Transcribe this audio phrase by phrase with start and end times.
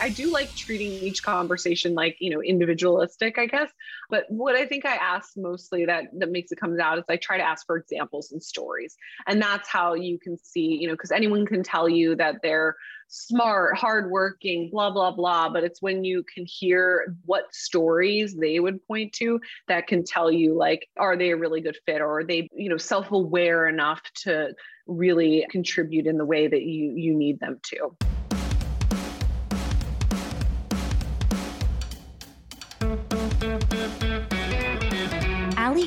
[0.00, 3.70] I do like treating each conversation like, you know, individualistic, I guess.
[4.08, 7.16] But what I think I ask mostly that that makes it comes out is I
[7.16, 8.96] try to ask for examples and stories.
[9.26, 12.76] And that's how you can see, you know, because anyone can tell you that they're
[13.08, 15.48] smart, hardworking, blah, blah, blah.
[15.48, 20.30] But it's when you can hear what stories they would point to that can tell
[20.30, 23.68] you, like, are they a really good fit or are they, you know, self aware
[23.68, 24.54] enough to
[24.86, 27.96] really contribute in the way that you, you need them to.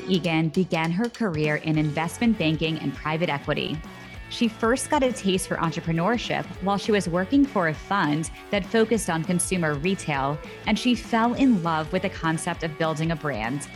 [0.07, 3.77] Egan began her career in investment banking and private equity.
[4.29, 8.65] She first got a taste for entrepreneurship while she was working for a fund that
[8.65, 13.15] focused on consumer retail, and she fell in love with the concept of building a
[13.15, 13.67] brand.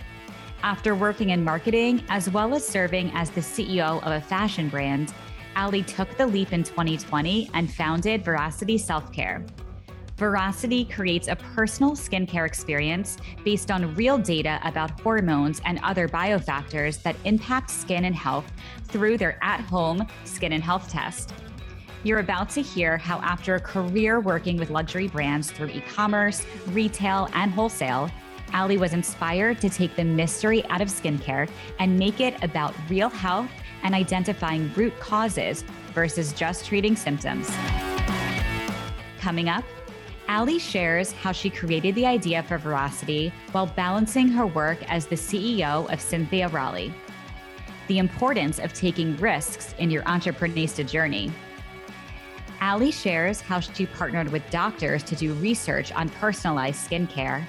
[0.64, 5.14] After working in marketing as well as serving as the CEO of a fashion brand,
[5.56, 9.46] Ali took the leap in 2020 and founded Veracity Self Care.
[10.18, 17.00] Veracity creates a personal skincare experience based on real data about hormones and other biofactors
[17.04, 18.52] that impact skin and health
[18.86, 21.36] through their at home skin and health test.
[22.04, 26.48] You're about to hear how, after a career working with luxury brands through e commerce,
[26.70, 28.10] retail, and wholesale,
[28.56, 33.10] Ali was inspired to take the mystery out of skincare and make it about real
[33.10, 33.52] health
[33.84, 37.52] and identifying root causes versus just treating symptoms.
[39.20, 39.64] Coming up,
[40.30, 45.16] Ali shares how she created the idea for Veracity while balancing her work as the
[45.16, 46.94] CEO of Cynthia Rowley.
[47.88, 51.32] The importance of taking risks in your entrepreneurista journey.
[52.62, 57.46] Ali shares how she partnered with doctors to do research on personalized skincare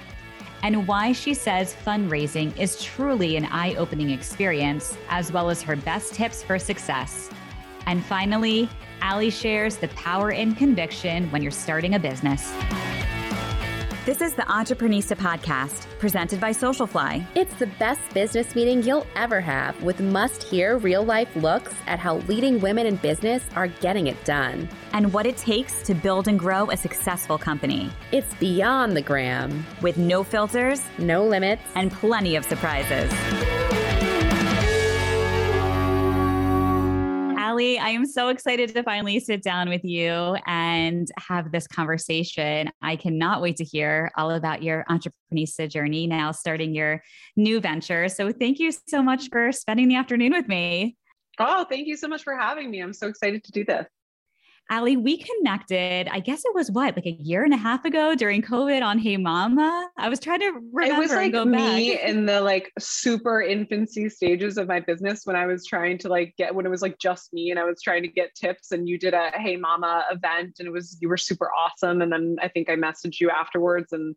[0.63, 5.75] and why she says fundraising is truly an eye opening experience, as well as her
[5.75, 7.29] best tips for success.
[7.85, 8.69] And finally,
[9.01, 12.53] Ali shares the power in conviction when you're starting a business.
[14.05, 17.23] This is the Entrepreneurista podcast, presented by Socialfly.
[17.35, 21.99] It's the best business meeting you'll ever have with must hear real life looks at
[21.99, 26.27] how leading women in business are getting it done and what it takes to build
[26.27, 27.91] and grow a successful company.
[28.11, 33.11] It's beyond the gram with no filters, no limits, and plenty of surprises.
[37.49, 42.69] Ali, I am so excited to finally sit down with you and have this conversation.
[42.83, 47.01] I cannot wait to hear all about your entrepreneurship journey now, starting your
[47.35, 48.07] new venture.
[48.07, 50.95] So, thank you so much for spending the afternoon with me.
[51.39, 52.81] Oh, thank you so much for having me.
[52.81, 53.87] I'm so excited to do this.
[54.71, 58.13] Ali, we connected, I guess it was what, like a year and a half ago
[58.13, 59.89] during COVID on Hey Mama.
[59.97, 60.81] I was trying to remember.
[60.81, 62.03] It was like me back.
[62.07, 66.35] in the like super infancy stages of my business when I was trying to like
[66.37, 68.87] get when it was like just me and I was trying to get tips and
[68.87, 72.01] you did a Hey Mama event and it was you were super awesome.
[72.01, 74.15] And then I think I messaged you afterwards and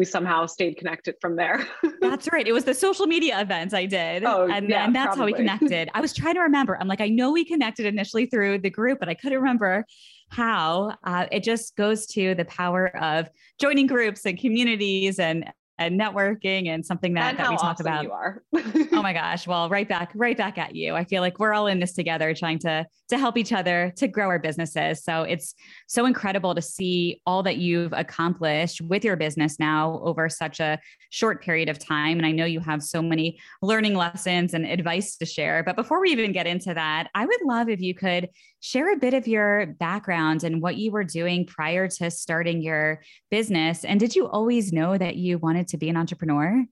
[0.00, 1.68] we somehow stayed connected from there.
[2.00, 2.48] that's right.
[2.48, 4.24] It was the social media events I did.
[4.24, 5.32] Oh, and yeah, then that's probably.
[5.32, 5.90] how we connected.
[5.92, 6.78] I was trying to remember.
[6.80, 9.84] I'm like, I know we connected initially through the group, but I couldn't remember
[10.30, 10.96] how.
[11.04, 13.28] Uh, it just goes to the power of
[13.60, 17.86] joining groups and communities and and networking and something that, and that we talk awesome
[17.86, 18.04] about.
[18.04, 18.42] You are.
[18.54, 19.46] oh my gosh.
[19.46, 20.94] Well, right back, right back at you.
[20.94, 24.06] I feel like we're all in this together trying to to help each other to
[24.06, 25.02] grow our businesses.
[25.02, 25.54] So it's
[25.88, 30.78] so incredible to see all that you've accomplished with your business now over such a
[31.08, 32.18] short period of time.
[32.18, 35.64] And I know you have so many learning lessons and advice to share.
[35.64, 38.28] But before we even get into that, I would love if you could
[38.60, 43.02] share a bit of your background and what you were doing prior to starting your
[43.30, 43.84] business.
[43.84, 46.64] And did you always know that you wanted to be an entrepreneur?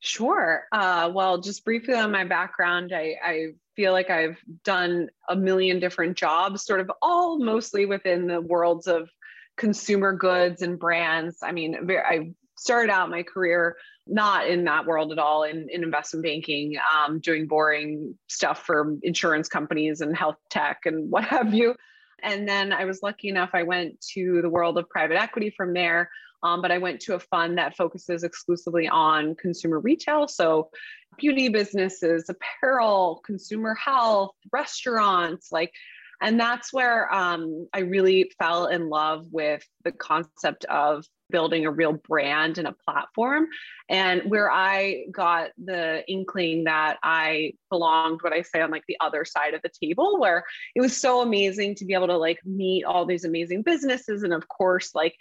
[0.00, 0.64] Sure.
[0.72, 3.46] Uh, well, just briefly on my background, I, I
[3.76, 8.86] feel like I've done a million different jobs, sort of all mostly within the worlds
[8.86, 9.08] of
[9.56, 11.38] consumer goods and brands.
[11.42, 13.76] I mean, I started out my career
[14.06, 18.96] not in that world at all in, in investment banking, um, doing boring stuff for
[19.02, 21.74] insurance companies and health tech and what have you.
[22.22, 25.74] And then I was lucky enough, I went to the world of private equity from
[25.74, 26.10] there.
[26.42, 30.28] Um, but I went to a fund that focuses exclusively on consumer retail.
[30.28, 30.68] So,
[31.16, 35.72] beauty businesses, apparel, consumer health, restaurants, like,
[36.20, 41.70] and that's where um, I really fell in love with the concept of building a
[41.70, 43.46] real brand and a platform.
[43.88, 48.96] And where I got the inkling that I belonged, what I say on like the
[49.00, 50.44] other side of the table, where
[50.74, 54.22] it was so amazing to be able to like meet all these amazing businesses.
[54.22, 55.14] And of course, like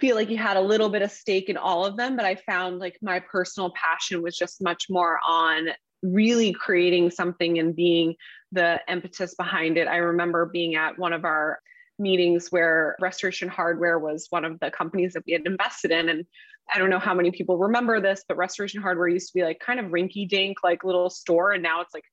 [0.00, 2.34] feel like you had a little bit of stake in all of them, but I
[2.34, 5.68] found like my personal passion was just much more on
[6.02, 8.14] really creating something and being
[8.52, 9.86] the impetus behind it.
[9.86, 11.60] I remember being at one of our
[12.00, 16.08] meetings where Restoration Hardware was one of the companies that we had invested in.
[16.08, 16.24] And
[16.72, 19.60] I don't know how many people remember this, but Restoration Hardware used to be like
[19.60, 21.52] kind of rinky dink, like little store.
[21.52, 22.04] And now it's like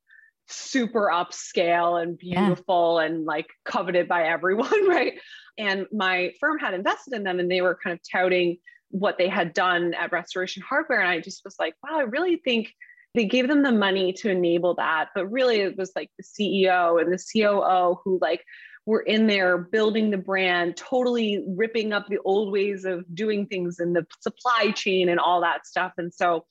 [0.48, 3.08] super upscale and beautiful yeah.
[3.08, 5.14] and like coveted by everyone, right?
[5.58, 8.58] And my firm had invested in them and they were kind of touting
[8.90, 11.02] what they had done at Restoration Hardware.
[11.02, 12.74] And I just was like, wow, I really think
[13.16, 15.10] they gave them the money to enable that.
[15.16, 18.44] But really, it was like the CEO and the COO who like
[18.88, 23.82] were in there building the brand, totally ripping up the old ways of doing things
[23.82, 25.92] in the supply chain and all that stuff.
[25.98, 26.46] And so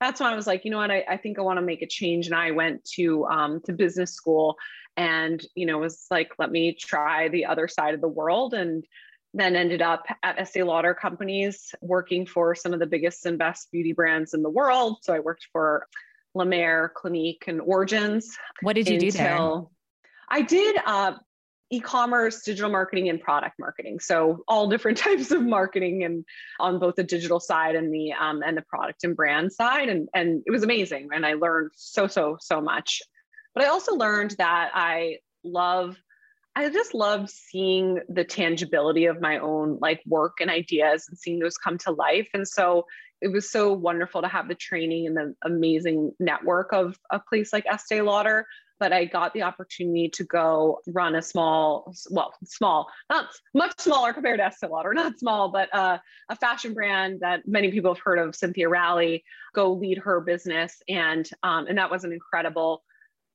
[0.00, 1.82] that's when I was like, you know what, I, I think I want to make
[1.82, 2.26] a change.
[2.26, 4.56] And I went to um, to business school
[4.96, 8.54] and, you know, was like, let me try the other side of the world.
[8.54, 8.84] And
[9.34, 13.70] then ended up at Estee Lauder companies working for some of the biggest and best
[13.72, 14.98] beauty brands in the world.
[15.02, 15.88] So I worked for
[16.36, 18.38] La Mer, Clinique, and Origins.
[18.62, 19.62] What did you do there?
[20.28, 21.14] I did uh,
[21.70, 24.00] e-commerce digital marketing and product marketing.
[24.00, 26.24] So all different types of marketing and
[26.58, 29.88] on both the digital side and the um, and the product and brand side.
[29.88, 33.02] And and it was amazing and i learned so so so much.
[33.54, 35.96] But i also learned that i love
[36.56, 41.38] i just love seeing the tangibility of my own like work and ideas and seeing
[41.38, 42.28] those come to life.
[42.34, 42.86] And so
[43.20, 47.52] it was so wonderful to have the training and the amazing network of a place
[47.52, 48.46] like Estee Lauder
[48.80, 54.12] but I got the opportunity to go run a small, well, small, not much smaller
[54.14, 55.98] compared to Estee Lauder, not small, but uh,
[56.30, 59.22] a fashion brand that many people have heard of, Cynthia Rowley,
[59.54, 60.82] go lead her business.
[60.88, 62.82] And, um, and that was an incredible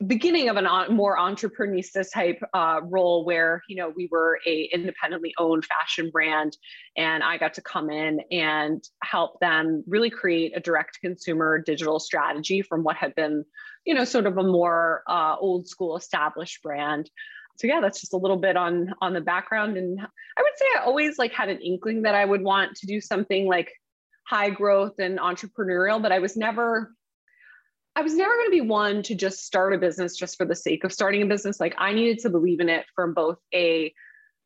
[0.05, 5.33] beginning of a more entrepreneurista type uh, role where you know we were a independently
[5.37, 6.57] owned fashion brand
[6.97, 11.97] and i got to come in and help them really create a direct consumer digital
[11.97, 13.45] strategy from what had been
[13.85, 17.09] you know, sort of a more uh, old school established brand.
[17.57, 19.77] So yeah, that's just a little bit on on the background.
[19.77, 22.87] And I would say I always like had an inkling that I would want to
[22.87, 23.71] do something like
[24.27, 26.93] high growth and entrepreneurial, but I was never
[27.95, 30.55] I was never going to be one to just start a business just for the
[30.55, 31.59] sake of starting a business.
[31.59, 33.93] Like I needed to believe in it from both a,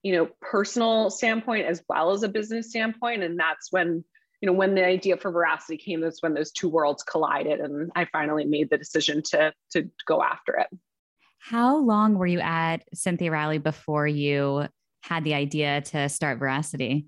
[0.03, 3.23] you know, personal standpoint as well as a business standpoint.
[3.23, 4.03] And that's when
[4.41, 7.91] you know, when the idea for veracity came, that's when those two worlds collided, and
[7.95, 10.67] I finally made the decision to to go after it.
[11.39, 14.67] How long were you at Cynthia Rowley before you
[15.03, 17.07] had the idea to start Veracity?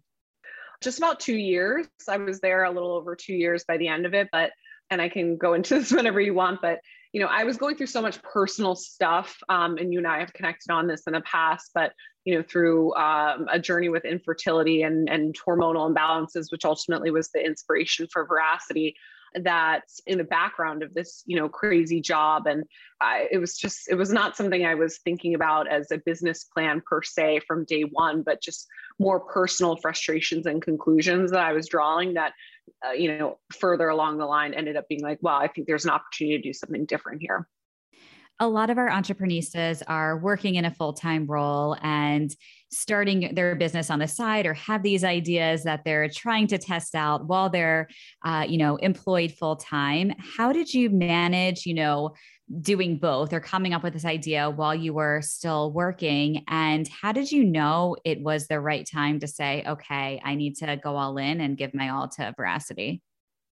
[0.81, 1.87] Just about two years.
[2.09, 4.51] I was there a little over two years by the end of it, but
[4.91, 6.79] and I can go into this whenever you want, but
[7.13, 10.19] you know, I was going through so much personal stuff, um, and you and I
[10.19, 11.91] have connected on this in the past, but
[12.23, 17.29] you know, through um, a journey with infertility and, and hormonal imbalances, which ultimately was
[17.31, 18.95] the inspiration for Veracity
[19.33, 22.63] That in the background of this you know crazy job and
[23.01, 26.43] I, it was just it was not something i was thinking about as a business
[26.43, 28.67] plan per se from day one but just
[28.99, 32.33] more personal frustrations and conclusions that i was drawing that
[32.85, 35.85] uh, you know further along the line ended up being like well, i think there's
[35.85, 37.47] an opportunity to do something different here.
[38.39, 42.35] A lot of our entrepreneurs are working in a full-time role and
[42.71, 46.95] starting their business on the side or have these ideas that they're trying to test
[46.95, 47.87] out while they're
[48.25, 50.11] uh, you know employed full-time.
[50.17, 52.15] How did you manage you know
[52.59, 57.11] doing both or coming up with this idea while you were still working and how
[57.11, 60.97] did you know it was the right time to say okay i need to go
[60.97, 63.01] all in and give my all to veracity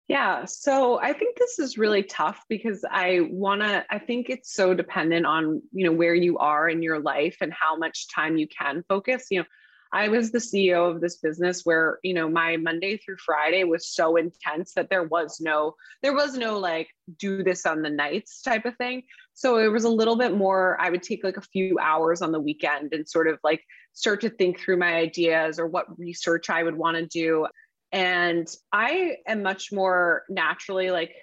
[0.08, 4.54] yeah, so I think this is really tough because I want to I think it's
[4.54, 8.36] so dependent on, you know, where you are in your life and how much time
[8.36, 9.28] you can focus.
[9.32, 9.46] You know,
[9.94, 13.88] I was the CEO of this business where, you know, my Monday through Friday was
[13.88, 18.42] so intense that there was no there was no like do this on the nights
[18.42, 19.04] type of thing.
[19.34, 22.32] So it was a little bit more I would take like a few hours on
[22.32, 23.62] the weekend and sort of like
[23.94, 27.48] start to think through my ideas or what research I would want to do
[27.92, 31.14] and I am much more naturally like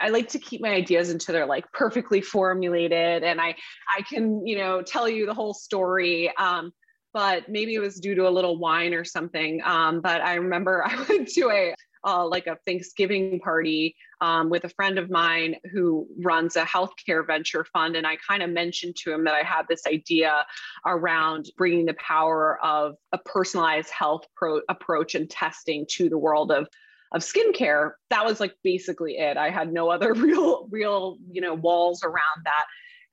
[0.00, 3.56] I like to keep my ideas until they're like perfectly formulated and I
[3.94, 6.34] I can, you know, tell you the whole story.
[6.36, 6.72] Um,
[7.16, 9.62] but maybe it was due to a little wine or something.
[9.64, 11.74] Um, but I remember I went to a
[12.06, 17.26] uh, like a Thanksgiving party um, with a friend of mine who runs a healthcare
[17.26, 17.96] venture fund.
[17.96, 20.44] And I kind of mentioned to him that I had this idea
[20.84, 26.52] around bringing the power of a personalized health pro- approach and testing to the world
[26.52, 26.68] of
[27.12, 31.54] of skincare that was like basically it i had no other real real you know
[31.54, 32.64] walls around that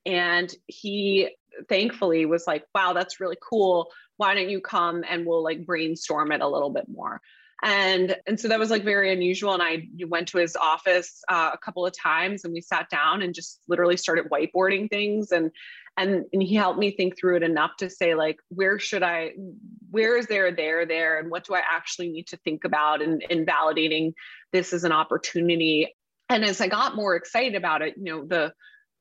[0.05, 1.29] and he
[1.69, 3.91] thankfully was like wow that's really cool.
[4.17, 7.21] Why don't you come and we'll like brainstorm it a little bit more.
[7.61, 9.53] And and so that was like very unusual.
[9.53, 13.21] And i went to his office uh, a couple of times and we sat down
[13.21, 15.31] and just literally started whiteboarding things.
[15.31, 15.51] And
[15.95, 19.31] and, and he helped me think through it enough to say like where should i
[19.91, 21.19] where is there there there?
[21.19, 24.13] And what do i actually need to think about in, in validating
[24.51, 25.95] this as an opportunity?
[26.29, 28.53] And as i got more excited about it you know the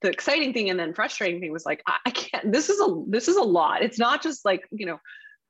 [0.03, 3.03] the exciting thing and then frustrating thing was like I, I can't this is a
[3.09, 3.83] this is a lot.
[3.83, 4.99] It's not just like you know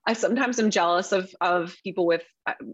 [0.06, 2.22] I sometimes am jealous of of people with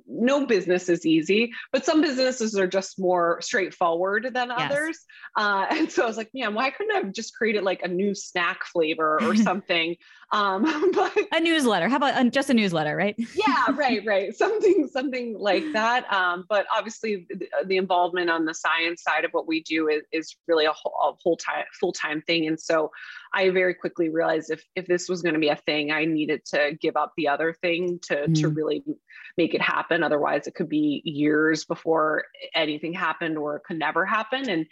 [0.06, 4.58] no business is easy, but some businesses are just more straightforward than yes.
[4.58, 4.98] others.
[5.37, 7.88] Uh, and so I was like, man, why couldn't I have just created like a
[7.88, 9.96] new snack flavor or something?
[10.30, 11.88] um, but a newsletter.
[11.88, 13.14] How about uh, just a newsletter, right?
[13.34, 14.34] yeah, right, right.
[14.34, 16.10] Something something like that.
[16.12, 20.02] Um, but obviously, the, the, involvement on the science side of what we do is,
[20.12, 22.46] is really a whole, a whole time full time thing.
[22.46, 22.90] And so
[23.32, 26.44] I very quickly realized if if this was going to be a thing, I needed
[26.46, 28.40] to give up the other thing to mm.
[28.40, 28.84] to really
[29.38, 30.02] make it happen.
[30.02, 32.24] Otherwise, it could be years before
[32.54, 34.48] anything happened, or it could never happen.
[34.48, 34.66] And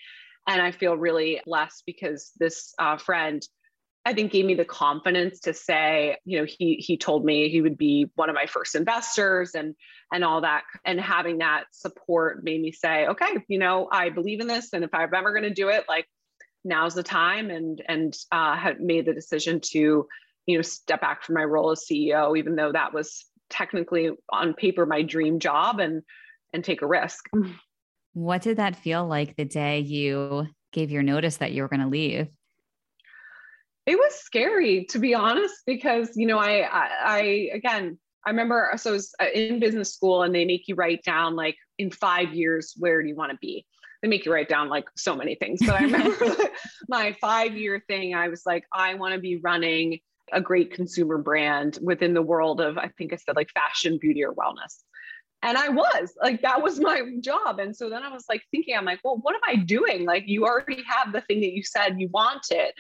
[0.49, 3.43] and I feel really blessed because this uh, friend.
[4.05, 7.61] I think gave me the confidence to say, you know, he he told me he
[7.61, 9.75] would be one of my first investors and
[10.13, 10.63] and all that.
[10.85, 14.73] And having that support made me say, okay, you know, I believe in this.
[14.73, 16.07] And if I'm ever going to do it, like
[16.67, 20.07] now's the time and and uh, had made the decision to
[20.47, 24.55] you know step back from my role as ceo even though that was technically on
[24.55, 26.03] paper my dream job and
[26.53, 27.25] and take a risk
[28.13, 31.81] what did that feel like the day you gave your notice that you were going
[31.81, 32.29] to leave
[33.87, 38.73] it was scary to be honest because you know I, I i, again i remember
[38.77, 41.91] so i was uh, in business school and they make you write down like in
[41.91, 43.67] five years where do you want to be
[44.03, 45.61] they make you write down like so many things.
[45.65, 46.35] But I remember
[46.89, 50.01] my five year thing, I was like, I want to be running
[50.33, 54.25] a great consumer brand within the world of, I think I said like fashion, beauty,
[54.25, 54.83] or wellness.
[55.43, 57.59] And I was like, that was my job.
[57.59, 60.05] And so then I was like thinking, I'm like, well, what am I doing?
[60.05, 62.73] Like, you already have the thing that you said you wanted.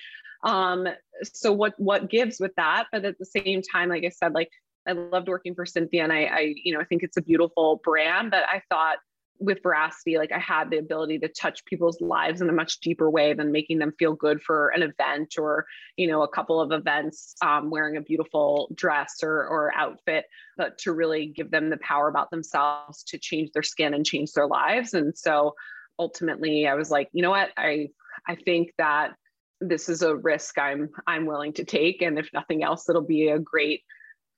[0.42, 0.88] Um,
[1.22, 2.86] so what what gives with that?
[2.92, 4.50] But at the same time, like I said, like
[4.86, 7.80] I loved working for Cynthia and I, I, you know, I think it's a beautiful
[7.82, 8.98] brand, but I thought
[9.38, 13.10] with veracity like i had the ability to touch people's lives in a much deeper
[13.10, 15.66] way than making them feel good for an event or
[15.96, 20.26] you know a couple of events um, wearing a beautiful dress or, or outfit
[20.56, 24.32] but to really give them the power about themselves to change their skin and change
[24.32, 24.94] their lives.
[24.94, 25.54] And so
[25.98, 27.50] ultimately i was like you know what?
[27.56, 27.88] I
[28.28, 29.14] i think that
[29.60, 33.28] this is a risk i'm i'm willing to take and if nothing else it'll be
[33.28, 33.82] a great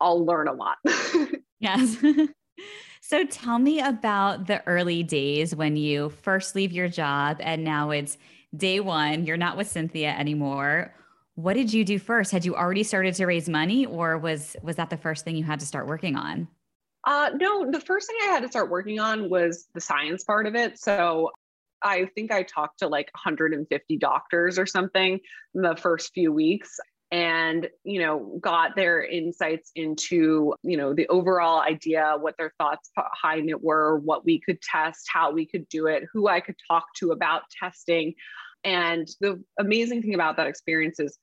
[0.00, 0.78] i'll learn a lot.
[1.60, 1.96] Yes
[3.00, 7.90] So tell me about the early days when you first leave your job and now
[7.90, 8.18] it's
[8.56, 10.94] day one, you're not with Cynthia anymore.
[11.34, 12.32] What did you do first?
[12.32, 15.44] Had you already started to raise money or was was that the first thing you
[15.44, 16.48] had to start working on?
[17.04, 20.46] Uh, no, the first thing I had to start working on was the science part
[20.46, 20.78] of it.
[20.78, 21.30] So
[21.82, 25.20] I think I talked to like 150 doctors or something
[25.54, 26.78] in the first few weeks
[27.10, 32.90] and you know got their insights into you know the overall idea what their thoughts
[32.94, 36.56] behind it were what we could test how we could do it who i could
[36.68, 38.14] talk to about testing.
[38.64, 41.16] And the amazing thing about that experience is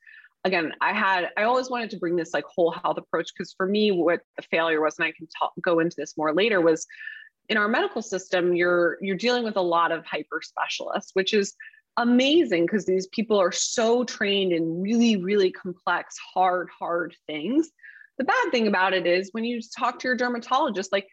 [0.45, 3.67] again i had i always wanted to bring this like whole health approach because for
[3.67, 6.87] me what the failure was and i can talk, go into this more later was
[7.49, 11.55] in our medical system you're you're dealing with a lot of hyper specialists which is
[11.97, 17.69] amazing because these people are so trained in really, really complex, hard, hard things.
[18.17, 21.07] The bad thing about it is when you talk to your dermatologist, like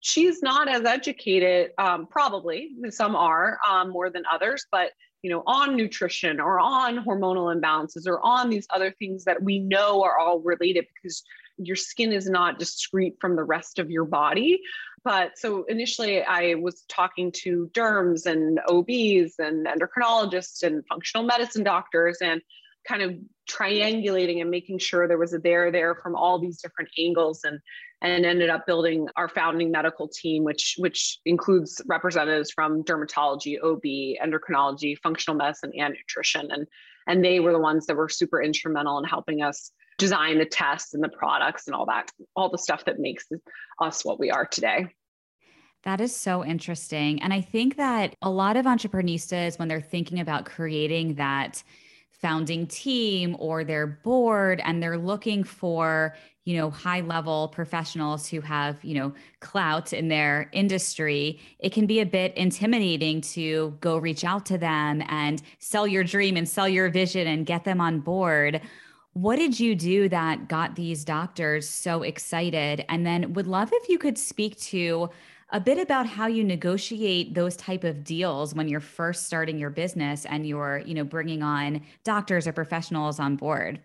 [0.00, 4.90] she's not as educated, um, probably some are um, more than others, but
[5.26, 9.58] you know, on nutrition or on hormonal imbalances or on these other things that we
[9.58, 11.24] know are all related because
[11.58, 14.60] your skin is not discrete from the rest of your body.
[15.02, 21.64] But so initially, I was talking to derms and OBs and endocrinologists and functional medicine
[21.64, 22.40] doctors and
[22.86, 23.14] kind of
[23.48, 27.60] triangulating and making sure there was a there there from all these different angles and
[28.02, 33.82] and ended up building our founding medical team which which includes representatives from dermatology ob
[33.82, 36.66] endocrinology functional medicine and nutrition and
[37.06, 40.94] and they were the ones that were super instrumental in helping us design the tests
[40.94, 43.26] and the products and all that, all the stuff that makes
[43.80, 44.86] us what we are today.
[45.84, 47.22] That is so interesting.
[47.22, 51.62] And I think that a lot of entrepreneurs, when they're thinking about creating that
[52.20, 58.40] founding team or their board and they're looking for you know high level professionals who
[58.40, 63.98] have you know clout in their industry it can be a bit intimidating to go
[63.98, 67.80] reach out to them and sell your dream and sell your vision and get them
[67.80, 68.60] on board
[69.16, 72.84] what did you do that got these doctors so excited?
[72.90, 75.08] And then would love if you could speak to
[75.50, 79.70] a bit about how you negotiate those type of deals when you're first starting your
[79.70, 83.80] business and you're, you know, bringing on doctors or professionals on board.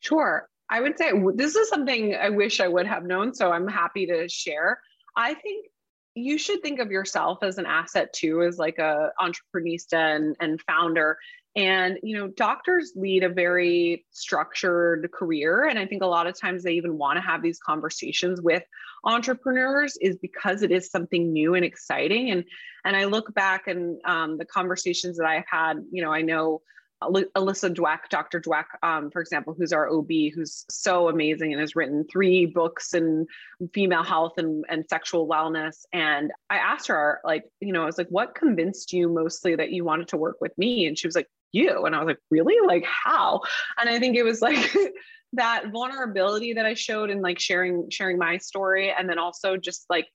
[0.00, 0.48] Sure.
[0.68, 3.34] I would say this is something I wish I would have known.
[3.34, 4.80] So I'm happy to share.
[5.16, 5.66] I think
[6.14, 10.60] you should think of yourself as an asset too, as like a entrepreneurista and, and
[10.62, 11.18] founder.
[11.54, 16.38] And you know, doctors lead a very structured career, and I think a lot of
[16.38, 18.62] times they even want to have these conversations with
[19.04, 22.30] entrepreneurs is because it is something new and exciting.
[22.30, 22.44] And
[22.84, 26.62] and I look back and um, the conversations that I've had, you know, I know
[27.10, 28.40] Alyssa Dweck, Dr.
[28.40, 32.94] Dweck, um, for example, who's our OB, who's so amazing and has written three books
[32.94, 33.26] in
[33.72, 35.84] female health and, and sexual wellness.
[35.92, 39.72] And I asked her, like, you know, I was like, what convinced you mostly that
[39.72, 40.86] you wanted to work with me?
[40.86, 41.84] And she was like, you.
[41.84, 42.56] And I was like, really?
[42.66, 43.40] Like, how?
[43.78, 44.74] And I think it was like,
[45.34, 49.86] that vulnerability that I showed in like sharing sharing my story and then also just
[49.88, 50.06] like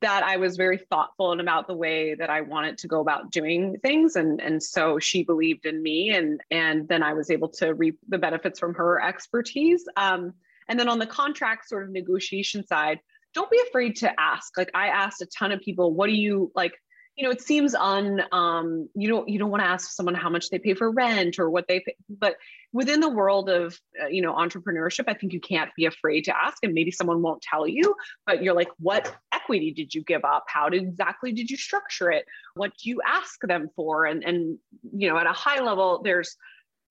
[0.00, 3.30] that I was very thoughtful and about the way that I wanted to go about
[3.30, 4.16] doing things.
[4.16, 7.98] And, and so she believed in me and, and then I was able to reap
[8.08, 9.84] the benefits from her expertise.
[9.96, 10.34] Um,
[10.68, 13.00] and then on the contract sort of negotiation side,
[13.34, 14.56] don't be afraid to ask.
[14.56, 16.74] Like I asked a ton of people, what do you like?
[17.16, 20.28] you know, it seems un um, you don't you don't want to ask someone how
[20.28, 22.36] much they pay for rent or what they pay, but
[22.74, 26.36] within the world of uh, you know entrepreneurship, I think you can't be afraid to
[26.36, 27.94] ask, and maybe someone won't tell you,
[28.26, 29.14] but you're like, what
[29.46, 30.44] equity did you give up?
[30.48, 32.26] How did exactly did you structure it?
[32.54, 34.06] What do you ask them for?
[34.06, 34.58] And and
[34.92, 36.36] you know, at a high level, there's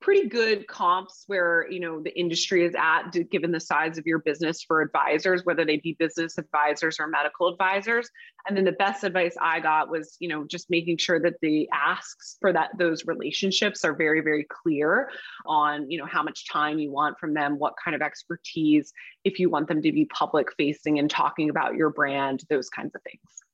[0.05, 4.19] pretty good comps where you know the industry is at given the size of your
[4.19, 8.07] business for advisors whether they be business advisors or medical advisors.
[8.47, 11.67] And then the best advice i got was you know just making sure that the
[11.73, 15.09] asks for that those relationships are very very clear
[15.47, 18.93] on you know how much time you want from them what kind of expertise
[19.23, 22.93] if you want them to be public facing and talking about your brand those kinds
[22.93, 23.44] of things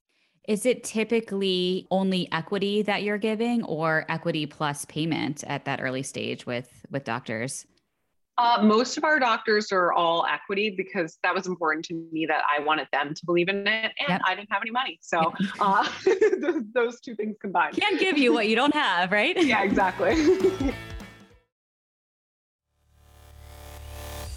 [0.47, 6.03] is it typically only equity that you're giving or equity plus payment at that early
[6.03, 7.65] stage with with doctors?
[8.37, 12.41] Uh, most of our doctors are all equity because that was important to me that
[12.49, 14.21] I wanted them to believe in it and yep.
[14.25, 14.97] I didn't have any money.
[15.01, 15.87] So uh,
[16.73, 17.75] those two things combined.
[17.75, 19.35] Can't give you what you don't have, right?
[19.45, 20.73] yeah, exactly.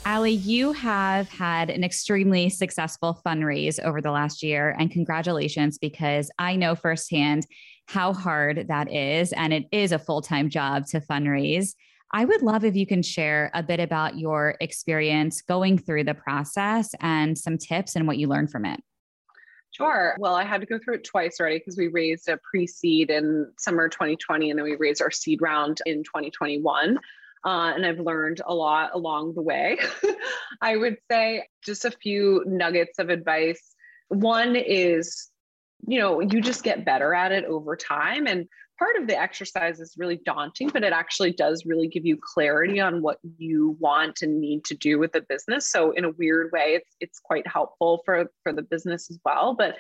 [0.07, 6.31] Ali, you have had an extremely successful fundraise over the last year, and congratulations because
[6.39, 7.47] I know firsthand
[7.87, 9.33] how hard that is.
[9.33, 11.75] And it is a full time job to fundraise.
[12.13, 16.15] I would love if you can share a bit about your experience going through the
[16.15, 18.81] process and some tips and what you learned from it.
[19.71, 20.15] Sure.
[20.19, 23.11] Well, I had to go through it twice already because we raised a pre seed
[23.11, 26.99] in summer 2020 and then we raised our seed round in 2021
[27.45, 29.79] uh, and I've learned a lot along the way.
[30.61, 33.75] I would say just a few nuggets of advice.
[34.09, 35.31] One is,
[35.87, 38.27] you know, you just get better at it over time.
[38.27, 42.19] And part of the exercise is really daunting, but it actually does really give you
[42.21, 45.71] clarity on what you want and need to do with the business.
[45.71, 49.55] So in a weird way, it's it's quite helpful for for the business as well.
[49.55, 49.77] But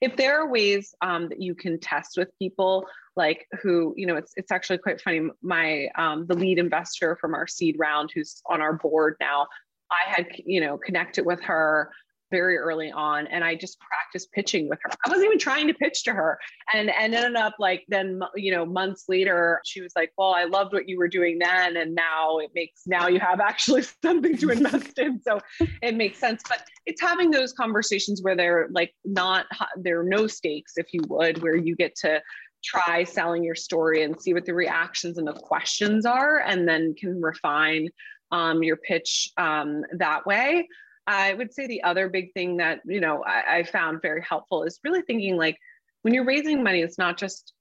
[0.00, 4.16] if there are ways um, that you can test with people like who you know
[4.16, 8.42] it's it's actually quite funny my um, the lead investor from our seed round who's
[8.46, 9.46] on our board now
[9.90, 11.90] i had you know connected with her
[12.30, 14.90] very early on and i just practiced pitching with her.
[15.04, 16.38] I wasn't even trying to pitch to her
[16.74, 20.44] and, and ended up like then you know months later she was like well i
[20.44, 24.36] loved what you were doing then and now it makes now you have actually something
[24.38, 25.20] to invest in.
[25.22, 25.40] So
[25.82, 30.26] it makes sense but it's having those conversations where they're like not there are no
[30.26, 32.20] stakes if you would where you get to
[32.64, 36.94] try selling your story and see what the reactions and the questions are and then
[36.98, 37.88] can refine
[38.32, 40.66] um, your pitch um, that way
[41.06, 44.64] I would say the other big thing that, you know, I, I found very helpful
[44.64, 45.56] is really thinking like
[46.02, 47.52] when you're raising money, it's not just,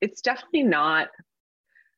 [0.00, 1.08] it's definitely not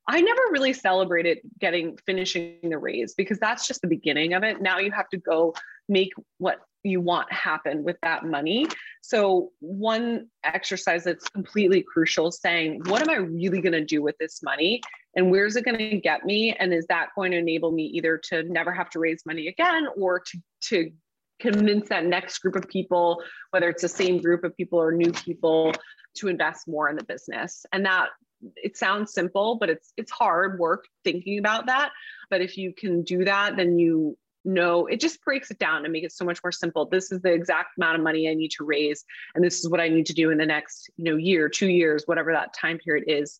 [0.08, 4.60] I never really celebrated getting finishing the raise because that's just the beginning of it.
[4.60, 5.54] Now you have to go
[5.88, 8.66] make what you want happen with that money.
[9.02, 14.02] So, one exercise that's completely crucial is saying, what am I really going to do
[14.02, 14.80] with this money?
[15.14, 16.54] And where's it going to get me?
[16.58, 19.86] And is that going to enable me either to never have to raise money again
[19.96, 20.90] or to, to
[21.40, 25.12] convince that next group of people, whether it's the same group of people or new
[25.12, 25.72] people,
[26.16, 27.64] to invest more in the business?
[27.72, 28.08] And that
[28.56, 31.90] it sounds simple, but it's it's hard work thinking about that.
[32.30, 35.92] But if you can do that, then you know it just breaks it down and
[35.92, 36.86] make it so much more simple.
[36.86, 39.04] This is the exact amount of money I need to raise,
[39.34, 41.68] and this is what I need to do in the next you know year, two
[41.68, 43.38] years, whatever that time period is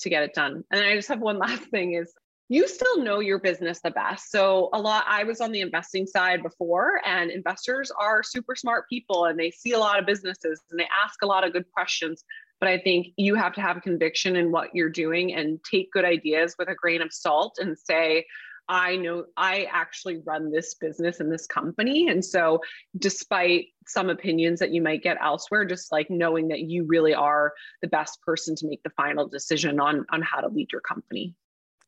[0.00, 0.64] to get it done.
[0.70, 2.12] And I just have one last thing is
[2.50, 4.30] you still know your business the best.
[4.30, 8.88] So a lot I was on the investing side before and investors are super smart
[8.88, 11.70] people and they see a lot of businesses and they ask a lot of good
[11.72, 12.24] questions.
[12.58, 16.06] But I think you have to have conviction in what you're doing and take good
[16.06, 18.24] ideas with a grain of salt and say,
[18.68, 22.08] I know I actually run this business and this company.
[22.08, 22.60] And so,
[22.98, 27.52] despite some opinions that you might get elsewhere, just like knowing that you really are
[27.80, 31.34] the best person to make the final decision on, on how to lead your company.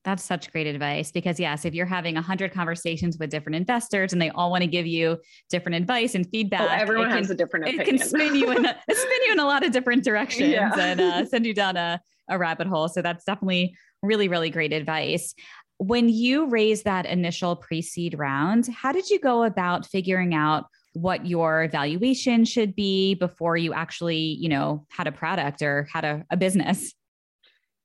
[0.02, 4.14] That's such great advice because yes, if you're having a hundred conversations with different investors
[4.14, 5.18] and they all want to give you
[5.50, 7.82] different advice and feedback, oh, everyone can, has a different opinion.
[7.82, 10.72] It can spin you in a, spin you in a lot of different directions yeah.
[10.74, 12.88] and uh, send you down a, a rabbit hole.
[12.88, 15.34] So that's definitely really, really great advice
[15.80, 21.24] when you raised that initial pre-seed round, how did you go about figuring out what
[21.24, 26.22] your valuation should be before you actually, you know, had a product or had a,
[26.30, 26.92] a business?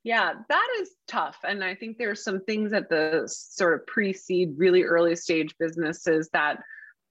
[0.03, 1.37] Yeah, that is tough.
[1.47, 6.29] And I think there's some things at the sort of pre-seed, really early stage businesses
[6.33, 6.59] that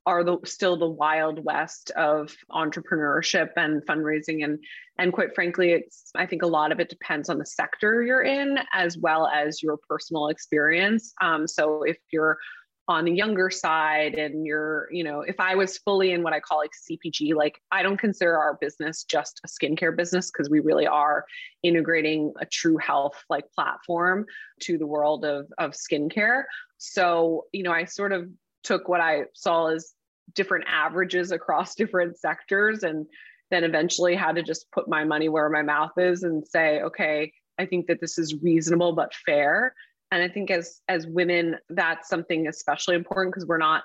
[0.06, 4.44] are the still the wild west of entrepreneurship and fundraising.
[4.44, 4.58] And
[4.98, 8.22] and quite frankly it's i think a lot of it depends on the sector you're
[8.22, 11.12] in as well as your personal experience.
[11.20, 12.38] Um, so if you're
[12.86, 16.40] on the younger side and you're you know if i was fully in what i
[16.40, 20.60] call like cpg like i don't consider our business just a skincare business because we
[20.60, 21.24] really are
[21.62, 24.26] integrating a true health like platform
[24.60, 26.44] to the world of of skincare.
[26.76, 28.28] So you know i sort of
[28.64, 29.92] took what I saw as
[30.34, 33.06] different averages across different sectors and
[33.50, 37.32] then eventually had to just put my money where my mouth is and say, okay,
[37.58, 39.74] I think that this is reasonable but fair.
[40.10, 43.84] And I think as as women, that's something especially important because we're not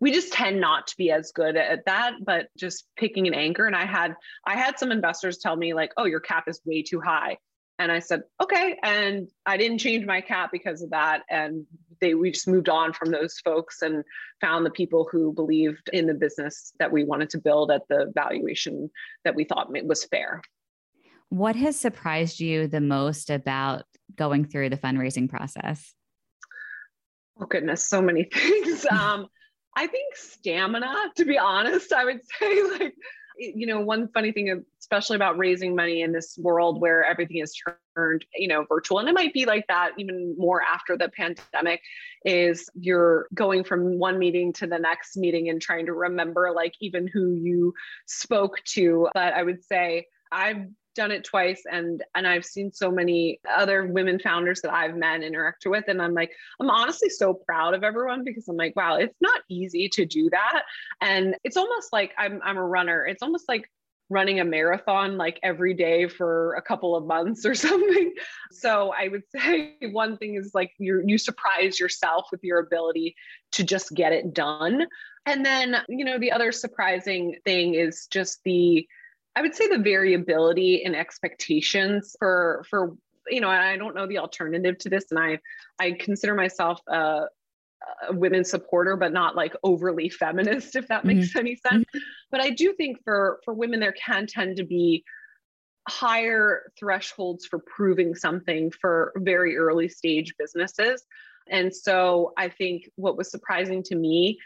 [0.00, 3.66] we just tend not to be as good at that but just picking an anchor
[3.66, 6.82] and i had i had some investors tell me like oh your cap is way
[6.82, 7.36] too high
[7.82, 8.78] and I said, okay.
[8.82, 11.22] And I didn't change my cap because of that.
[11.28, 11.66] And
[12.02, 14.04] they we just moved on from those folks and
[14.42, 18.12] found the people who believed in the business that we wanted to build at the
[18.14, 18.90] valuation
[19.24, 20.42] that we thought was fair.
[21.30, 23.84] What has surprised you the most about
[24.16, 25.94] going through the fundraising process?
[27.40, 28.84] Oh goodness, so many things.
[28.90, 29.28] um,
[29.74, 32.94] I think stamina, to be honest, I would say like
[33.36, 37.54] you know, one funny thing, especially about raising money in this world where everything is
[37.96, 41.80] turned, you know, virtual, and it might be like that even more after the pandemic,
[42.24, 46.74] is you're going from one meeting to the next meeting and trying to remember, like,
[46.80, 47.74] even who you
[48.06, 49.08] spoke to.
[49.14, 53.86] But I would say I've done it twice and and I've seen so many other
[53.86, 57.74] women founders that I've met and interacted with and I'm like I'm honestly so proud
[57.74, 60.62] of everyone because I'm like wow it's not easy to do that.
[61.00, 63.06] And it's almost like I'm I'm a runner.
[63.06, 63.68] It's almost like
[64.12, 68.14] running a marathon like every day for a couple of months or something.
[68.52, 73.16] So I would say one thing is like you you surprise yourself with your ability
[73.52, 74.86] to just get it done.
[75.26, 78.86] And then you know the other surprising thing is just the
[79.34, 82.96] I would say the variability in expectations for for
[83.28, 85.38] you know I don't know the alternative to this, and I
[85.78, 87.26] I consider myself a,
[88.08, 91.38] a women supporter, but not like overly feminist, if that makes mm-hmm.
[91.38, 91.84] any sense.
[91.84, 91.98] Mm-hmm.
[92.30, 95.04] But I do think for for women there can tend to be
[95.88, 101.04] higher thresholds for proving something for very early stage businesses.
[101.48, 104.38] And so I think what was surprising to me,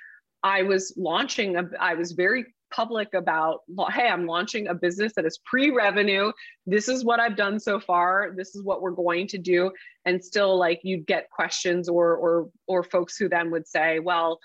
[0.42, 5.24] I was launching, a, I was very public about hey i'm launching a business that
[5.24, 6.30] is pre-revenue.
[6.66, 8.32] This is what i've done so far.
[8.36, 9.72] This is what we're going to do.
[10.04, 14.40] And still like you'd get questions or or or folks who then would say well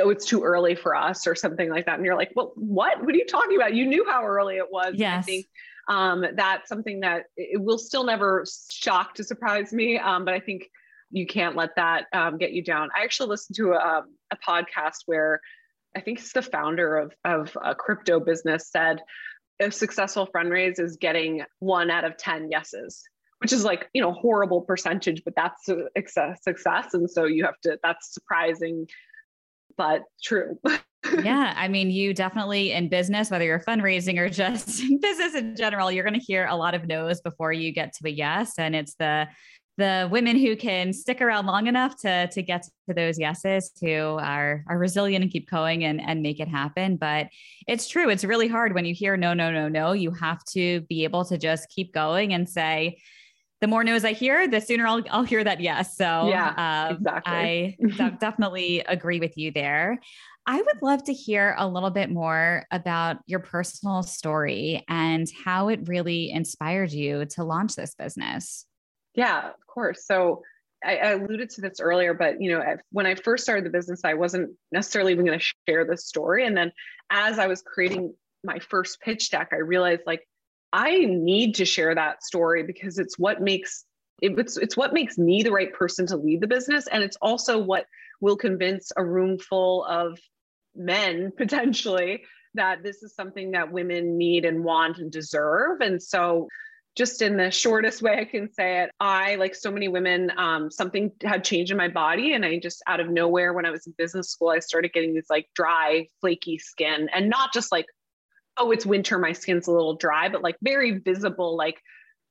[0.00, 1.96] oh, it's too early for us or something like that.
[1.96, 3.00] And you're like well what?
[3.00, 3.74] What are you talking about?
[3.74, 4.94] You knew how early it was.
[4.96, 5.22] Yes.
[5.22, 5.46] i think
[5.88, 10.40] um, that's something that it will still never shock to surprise me um, but i
[10.40, 10.68] think
[11.10, 12.90] you can't let that um, get you down.
[12.96, 15.40] I actually listened to a, a podcast where
[15.96, 19.00] I think it's the founder of, of a crypto business said
[19.60, 23.02] a successful fundraise is getting one out of 10 yeses,
[23.38, 26.94] which is like, you know, horrible percentage, but that's a success.
[26.94, 28.86] And so you have to, that's surprising,
[29.76, 30.58] but true.
[31.22, 31.54] yeah.
[31.56, 36.04] I mean, you definitely in business, whether you're fundraising or just business in general, you're
[36.04, 38.52] going to hear a lot of no's before you get to a yes.
[38.58, 39.26] And it's the,
[39.78, 44.18] the women who can stick around long enough to to get to those yeses who
[44.20, 47.28] are are resilient and keep going and and make it happen but
[47.66, 50.82] it's true it's really hard when you hear no no no no you have to
[50.82, 52.98] be able to just keep going and say
[53.60, 55.96] the more no's I hear, the sooner I'll, I'll hear that yes.
[55.96, 57.76] So yeah, um, exactly.
[57.90, 59.98] I definitely agree with you there.
[60.46, 65.68] I would love to hear a little bit more about your personal story and how
[65.68, 68.64] it really inspired you to launch this business.
[69.18, 70.06] Yeah, of course.
[70.06, 70.42] So
[70.84, 74.02] I, I alluded to this earlier, but you know, when I first started the business,
[74.04, 76.46] I wasn't necessarily even going to share this story.
[76.46, 76.70] And then
[77.10, 80.22] as I was creating my first pitch deck, I realized like
[80.72, 83.84] I need to share that story because it's what makes
[84.22, 87.58] it's it's what makes me the right person to lead the business and it's also
[87.58, 87.86] what
[88.20, 90.18] will convince a room full of
[90.76, 92.22] men potentially
[92.54, 96.48] that this is something that women need and want and deserve and so
[96.98, 100.68] just in the shortest way I can say it, I, like so many women, um,
[100.68, 102.32] something had changed in my body.
[102.32, 105.14] And I just out of nowhere, when I was in business school, I started getting
[105.14, 107.86] these like dry, flaky skin and not just like,
[108.56, 111.80] oh, it's winter, my skin's a little dry, but like very visible, like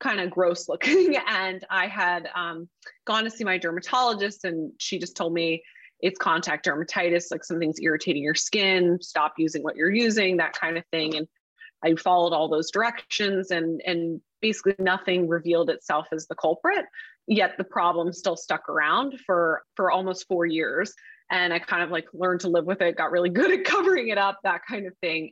[0.01, 1.15] kind of gross looking.
[1.27, 2.67] and I had um,
[3.05, 5.63] gone to see my dermatologist, and she just told me
[6.01, 10.77] it's contact dermatitis, like something's irritating your skin, stop using what you're using, that kind
[10.77, 11.15] of thing.
[11.15, 11.25] And
[11.85, 16.85] I followed all those directions and and basically nothing revealed itself as the culprit.
[17.27, 20.93] Yet the problem still stuck around for for almost 4 years
[21.29, 24.09] and I kind of like learned to live with it, got really good at covering
[24.09, 25.31] it up, that kind of thing.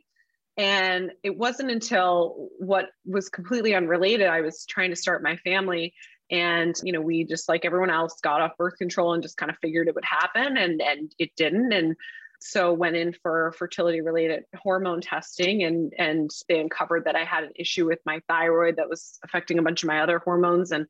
[0.58, 5.92] And it wasn't until what was completely unrelated, I was trying to start my family.
[6.30, 9.50] And, you know, we just like everyone else got off birth control and just kind
[9.50, 11.72] of figured it would happen and and it didn't.
[11.72, 11.94] And
[12.40, 17.44] so went in for fertility related hormone testing and and they uncovered that I had
[17.44, 20.86] an issue with my thyroid that was affecting a bunch of my other hormones and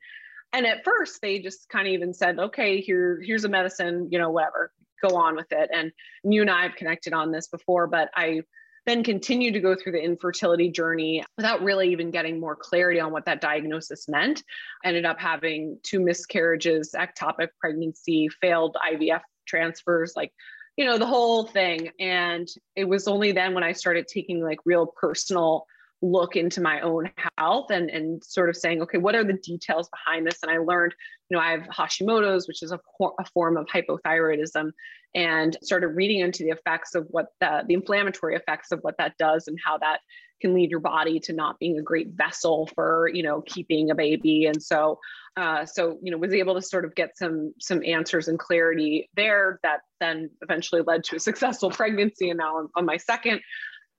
[0.53, 4.19] and at first they just kind of even said okay here here's a medicine you
[4.19, 5.93] know whatever go on with it and
[6.25, 8.43] you and I have connected on this before but I
[8.87, 13.13] then continued to go through the infertility journey without really even getting more clarity on
[13.13, 14.45] what that diagnosis meant.
[14.85, 20.33] Ended up having two miscarriages, ectopic pregnancy, failed IVF transfers, like
[20.77, 21.91] you know, the whole thing.
[21.99, 25.67] And it was only then when I started taking like real personal
[26.03, 29.89] look into my own health and, and sort of saying, okay, what are the details
[29.89, 30.39] behind this?
[30.43, 30.95] And I learned,
[31.31, 34.73] you know, I have Hashimoto's, which is a, a form of hypothyroidism,
[35.15, 39.15] and started reading into the effects of what the, the inflammatory effects of what that
[39.19, 40.01] does and how that
[40.40, 43.94] can lead your body to not being a great vessel for, you know, keeping a
[43.94, 44.46] baby.
[44.46, 44.99] And so,
[45.37, 49.09] uh, so, you know, was able to sort of get some, some answers and clarity
[49.16, 52.31] there that then eventually led to a successful pregnancy.
[52.31, 53.40] And now I'm on my second.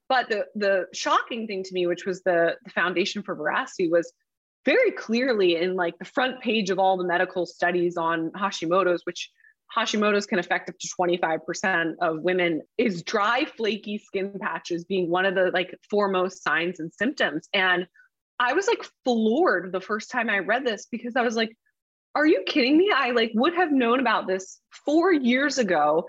[0.08, 4.10] But the the shocking thing to me, which was the, the foundation for veracity, was
[4.64, 9.30] very clearly in like the front page of all the medical studies on Hashimoto's, which
[9.76, 15.26] Hashimoto's can affect up to 25% of women, is dry, flaky skin patches being one
[15.26, 17.48] of the like foremost signs and symptoms.
[17.52, 17.86] And
[18.40, 21.56] I was like floored the first time I read this because I was like,
[22.14, 22.90] are you kidding me?
[22.94, 26.06] I like would have known about this four years ago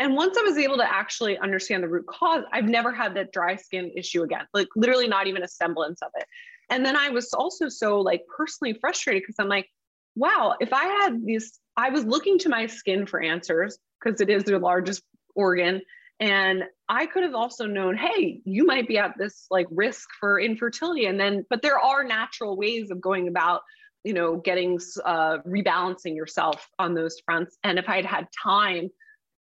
[0.00, 3.32] and once I was able to actually understand the root cause, I've never had that
[3.32, 6.24] dry skin issue again, like literally not even a semblance of it.
[6.70, 9.68] And then I was also so like personally frustrated because I'm like,
[10.16, 14.30] wow, if I had these, I was looking to my skin for answers because it
[14.30, 15.02] is the largest
[15.34, 15.80] organ.
[16.18, 20.38] And I could have also known, hey, you might be at this like risk for
[20.38, 21.06] infertility.
[21.06, 23.62] And then, but there are natural ways of going about
[24.04, 28.88] you know getting uh, rebalancing yourself on those fronts and if i'd had time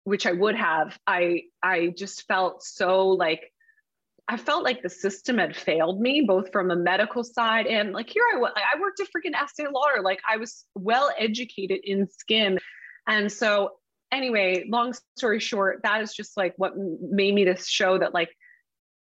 [0.08, 3.52] which I would have, I I just felt so like
[4.30, 8.10] I felt like the system had failed me, both from a medical side and like
[8.10, 8.52] here I was.
[8.56, 10.02] I worked at freaking Estee Lauder.
[10.02, 12.60] Like I was well educated in skin,
[13.08, 13.72] and so
[14.12, 18.30] anyway, long story short, that is just like what made me to show that like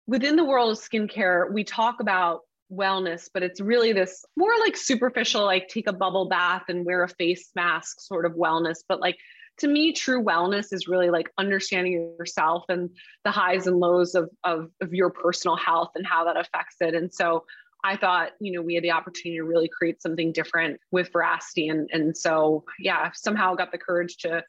[0.06, 2.40] within the world of skincare, we talk about
[2.72, 7.02] wellness, but it's really this more like superficial, like take a bubble bath and wear
[7.02, 9.16] a face mask sort of wellness, but like
[9.58, 12.90] to me, true wellness is really like understanding yourself and
[13.24, 16.94] the highs and lows of, of, of your personal health and how that affects it.
[16.94, 17.44] And so
[17.82, 21.68] I thought, you know, we had the opportunity to really create something different with veracity.
[21.68, 24.42] And, and so, yeah, somehow got the courage to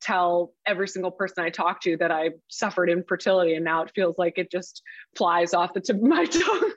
[0.00, 3.54] tell every single person I talked to that I suffered infertility.
[3.54, 4.82] And now it feels like it just
[5.16, 6.72] flies off the tip of my tongue.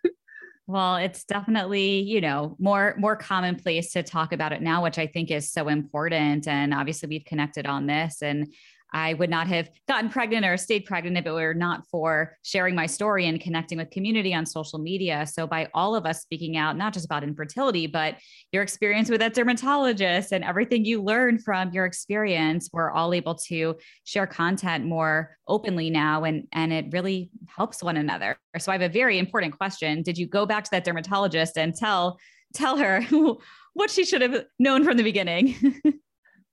[0.69, 5.07] Well, it's definitely, you know, more more commonplace to talk about it now, which I
[5.07, 6.45] think is so important.
[6.47, 8.53] And obviously we've connected on this and
[8.93, 12.73] I would not have gotten pregnant or stayed pregnant if it were not for sharing
[12.75, 15.25] my story and connecting with community on social media.
[15.27, 18.15] So, by all of us speaking out, not just about infertility, but
[18.51, 23.35] your experience with that dermatologist and everything you learned from your experience, we're all able
[23.35, 26.23] to share content more openly now.
[26.23, 28.37] And, and it really helps one another.
[28.57, 31.75] So, I have a very important question Did you go back to that dermatologist and
[31.75, 32.19] tell?
[32.53, 33.01] Tell her
[33.73, 35.55] what she should have known from the beginning.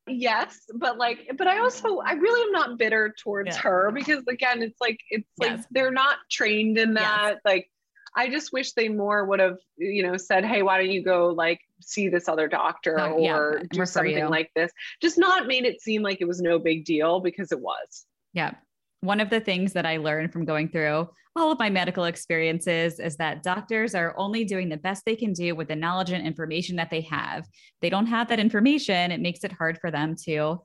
[0.06, 3.62] yes but like but i also i really am not bitter towards yeah.
[3.62, 5.58] her because again it's like it's yes.
[5.58, 7.40] like they're not trained in that yes.
[7.44, 7.70] like
[8.14, 11.28] i just wish they more would have you know said hey why don't you go
[11.28, 13.66] like see this other doctor oh, or yeah.
[13.70, 14.28] do something you.
[14.28, 17.60] like this just not made it seem like it was no big deal because it
[17.60, 18.52] was yeah
[19.04, 23.00] one of the things that I learned from going through all of my medical experiences
[23.00, 26.24] is that doctors are only doing the best they can do with the knowledge and
[26.24, 27.46] information that they have.
[27.82, 30.60] They don't have that information, it makes it hard for them to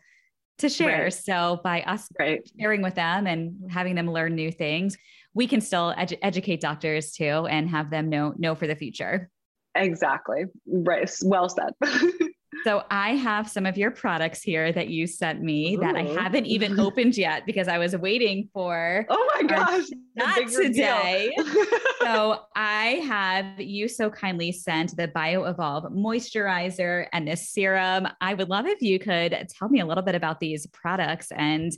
[0.59, 1.03] to share.
[1.03, 1.13] Right.
[1.13, 2.41] So by us right.
[2.59, 4.97] sharing with them and having them learn new things,
[5.33, 9.29] we can still edu- educate doctors too and have them know know for the future.
[9.75, 10.43] Exactly.
[10.67, 11.09] Right.
[11.23, 11.73] Well said.
[12.63, 15.79] So I have some of your products here that you sent me Ooh.
[15.79, 19.05] that I haven't even opened yet because I was waiting for.
[19.19, 19.85] Oh my gosh!
[20.15, 21.33] Not today.
[22.01, 28.07] so I have you so kindly sent the BioEvolve moisturizer and this serum.
[28.21, 31.71] I would love if you could tell me a little bit about these products and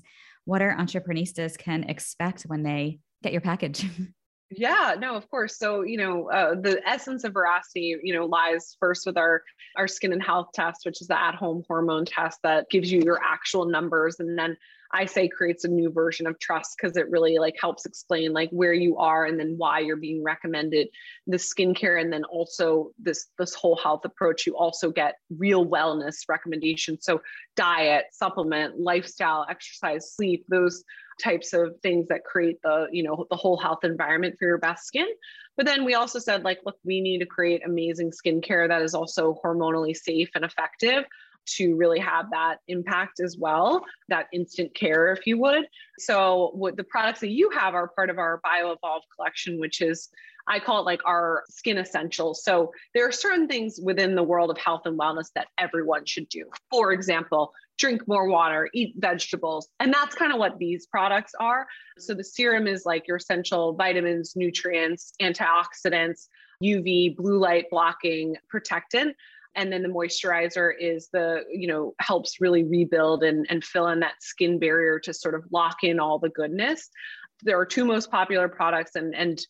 [0.45, 3.85] what our entrepreneurs can expect when they get your package.
[4.53, 5.57] Yeah, no, of course.
[5.57, 9.43] So, you know, uh, the essence of veracity, you know, lies first with our
[9.77, 13.21] our skin and health test, which is the at-home hormone test that gives you your
[13.23, 14.57] actual numbers, and then
[14.93, 18.49] I say creates a new version of trust because it really like helps explain like
[18.49, 20.89] where you are and then why you're being recommended
[21.27, 24.45] the skincare, and then also this this whole health approach.
[24.45, 27.21] You also get real wellness recommendations, so
[27.55, 30.83] diet, supplement, lifestyle, exercise, sleep, those
[31.21, 34.85] types of things that create the you know the whole health environment for your best
[34.85, 35.07] skin.
[35.57, 38.93] But then we also said like look we need to create amazing skincare that is
[38.93, 41.03] also hormonally safe and effective
[41.43, 45.65] to really have that impact as well that instant care if you would.
[45.99, 50.09] So what the products that you have are part of our bioevolve collection which is
[50.47, 52.43] I call it like our skin essentials.
[52.43, 56.29] So there are certain things within the world of health and wellness that everyone should
[56.29, 56.45] do.
[56.69, 59.69] For example, drink more water, eat vegetables.
[59.79, 61.65] And that's kind of what these products are.
[61.97, 66.27] So the serum is like your essential vitamins, nutrients, antioxidants,
[66.63, 69.15] UV, blue light blocking protectant.
[69.55, 73.99] And then the moisturizer is the, you know, helps really rebuild and, and fill in
[73.99, 76.89] that skin barrier to sort of lock in all the goodness.
[77.43, 79.41] There are two most popular products and and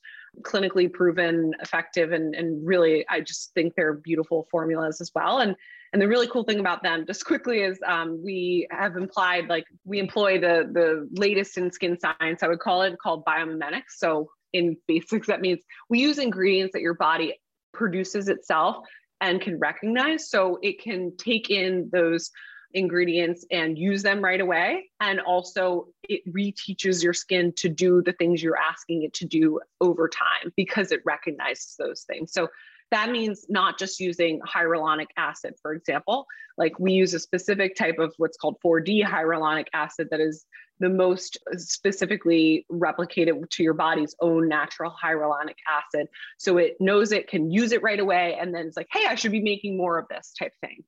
[0.41, 5.39] clinically proven effective and, and really i just think they're beautiful formulas as well.
[5.39, 5.55] And
[5.93, 9.65] and the really cool thing about them just quickly is um, we have implied like
[9.83, 13.97] we employ the the latest in skin science i would call it called biomimetics.
[13.97, 17.35] So in basics that means we use ingredients that your body
[17.73, 18.77] produces itself
[19.21, 20.29] and can recognize.
[20.29, 22.31] So it can take in those
[22.73, 24.89] ingredients and use them right away.
[24.99, 29.59] And also, it reteaches your skin to do the things you're asking it to do
[29.79, 32.33] over time because it recognizes those things.
[32.33, 32.49] So,
[32.91, 36.27] that means not just using hyaluronic acid, for example.
[36.57, 40.45] Like we use a specific type of what's called 4D hyaluronic acid that is
[40.81, 46.07] the most specifically replicated to your body's own natural hyaluronic acid.
[46.37, 48.37] So it knows it can use it right away.
[48.39, 50.83] And then it's like, hey, I should be making more of this type thing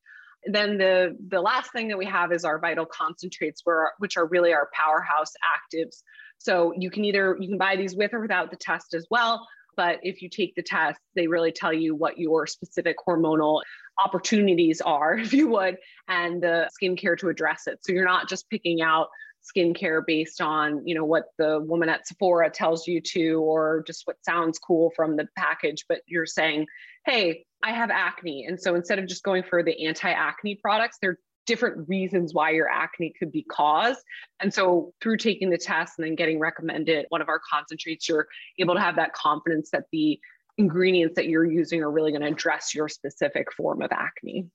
[0.46, 4.28] then the the last thing that we have is our vital concentrates where, which are
[4.28, 6.04] really our powerhouse actives.
[6.38, 9.48] So you can either you can buy these with or without the test as well
[9.76, 13.62] but if you take the test they really tell you what your specific hormonal
[14.04, 15.78] opportunities are if you would
[16.08, 17.80] and the skincare to address it.
[17.82, 19.08] So you're not just picking out
[19.44, 24.04] skincare based on you know what the woman at sephora tells you to or just
[24.06, 26.66] what sounds cool from the package but you're saying
[27.06, 28.46] hey I have acne.
[28.46, 32.34] And so instead of just going for the anti acne products, there are different reasons
[32.34, 34.00] why your acne could be caused.
[34.42, 38.28] And so through taking the test and then getting recommended one of our concentrates, you're
[38.60, 40.20] able to have that confidence that the
[40.58, 44.46] ingredients that you're using are really going to address your specific form of acne.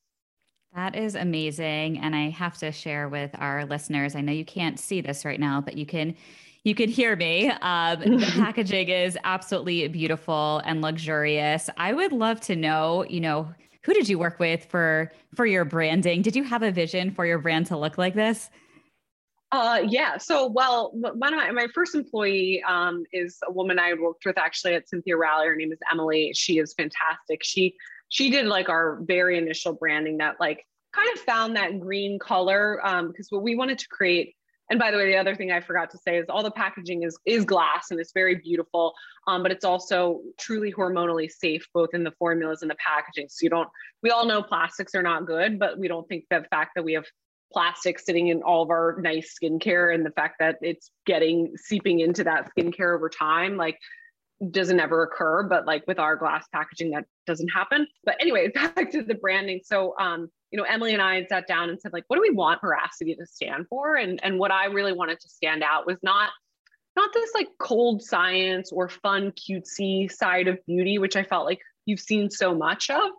[0.75, 1.99] That is amazing.
[1.99, 5.41] And I have to share with our listeners, I know you can't see this right
[5.41, 6.15] now, but you can
[6.65, 7.51] you could hear me.
[7.51, 11.71] Um, the packaging is absolutely beautiful and luxurious.
[11.79, 13.49] I would love to know, you know,
[13.85, 16.21] who did you work with for for your branding?
[16.21, 18.51] Did you have a vision for your brand to look like this?
[19.51, 20.19] Uh, yeah.
[20.19, 24.37] So, well, one of my, my first employee um, is a woman I worked with
[24.37, 25.47] actually at Cynthia Rowley.
[25.47, 26.33] Her name is Emily.
[26.35, 27.43] She is fantastic.
[27.43, 27.75] She
[28.09, 32.81] she did like our very initial branding that like kind of found that green color
[32.83, 34.35] because um, what we wanted to create
[34.71, 37.03] and by the way, the other thing I forgot to say is all the packaging
[37.03, 38.95] is is glass and it's very beautiful,
[39.27, 43.29] um, but it's also truly hormonally safe, both in the formulas and the packaging.
[43.31, 43.69] So you don't.
[44.03, 46.93] We all know plastics are not good, but we don't think the fact that we
[46.95, 47.07] have
[47.51, 52.01] plastic sitting in all of our nice skincare and the fact that it's getting seeping
[52.01, 53.79] into that skincare over time, like
[54.51, 55.43] doesn't ever occur.
[55.43, 57.87] But like with our glass packaging, that doesn't happen.
[58.05, 59.61] But anyway, back to the branding.
[59.65, 62.23] So um, you know, Emily and I had sat down and said, like, what do
[62.23, 63.97] we want veracity to stand for?
[63.97, 66.31] And and what I really wanted to stand out was not
[66.97, 71.61] not this like cold science or fun cutesy side of beauty, which I felt like
[71.87, 73.11] you've seen so much of.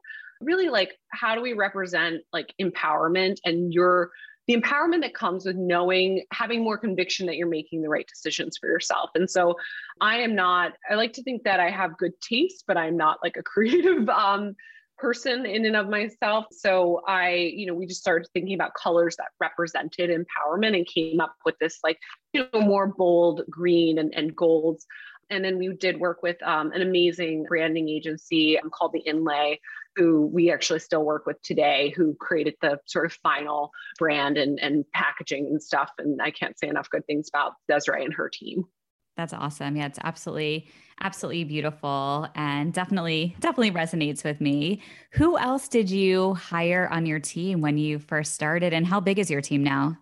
[0.41, 4.11] Really, like, how do we represent like empowerment and your
[4.49, 8.57] the empowerment that comes with knowing, having more conviction that you're making the right decisions
[8.57, 9.11] for yourself.
[9.13, 9.53] And so
[10.01, 13.19] I am not, I like to think that I have good taste, but I'm not
[13.21, 14.55] like a creative um,
[14.97, 16.45] person in and of myself.
[16.51, 21.21] So I, you know, we just started thinking about colors that represented empowerment and came
[21.21, 21.99] up with this like,
[22.33, 24.87] you know, more bold green and, and golds.
[25.29, 29.59] And then we did work with um, an amazing branding agency called The Inlay,
[29.95, 34.59] who we actually still work with today, who created the sort of final brand and,
[34.59, 35.91] and packaging and stuff.
[35.97, 38.65] And I can't say enough good things about Desiree and her team.
[39.17, 39.75] That's awesome.
[39.75, 40.69] Yeah, it's absolutely,
[41.01, 44.81] absolutely beautiful and definitely, definitely resonates with me.
[45.11, 49.19] Who else did you hire on your team when you first started and how big
[49.19, 49.97] is your team now?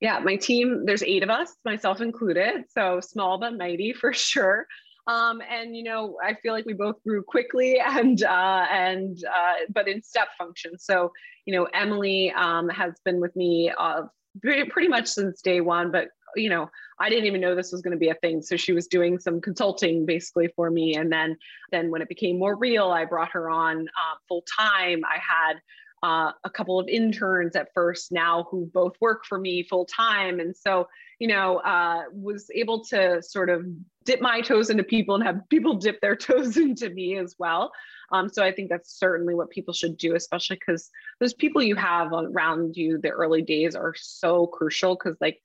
[0.00, 2.64] Yeah, my team, there's eight of us, myself included.
[2.70, 4.66] So small but mighty for sure.
[5.08, 9.54] Um, and you know, I feel like we both grew quickly and uh, and uh,
[9.70, 10.78] but in step function.
[10.78, 11.12] So
[11.46, 14.02] you know, Emily um, has been with me uh,
[14.42, 16.68] pretty, much since day one, but you know,
[17.00, 18.42] I didn't even know this was going to be a thing.
[18.42, 21.38] So she was doing some consulting basically for me, and then
[21.72, 25.02] then when it became more real, I brought her on uh, full time.
[25.06, 25.54] I had
[26.02, 30.40] uh, a couple of interns at first now who both work for me full time.
[30.40, 30.88] And so,
[31.18, 33.66] you know, uh, was able to sort of
[34.04, 37.72] dip my toes into people and have people dip their toes into me as well.
[38.10, 40.90] Um, so I think that's certainly what people should do, especially because
[41.20, 45.40] those people you have around you the early days are so crucial because like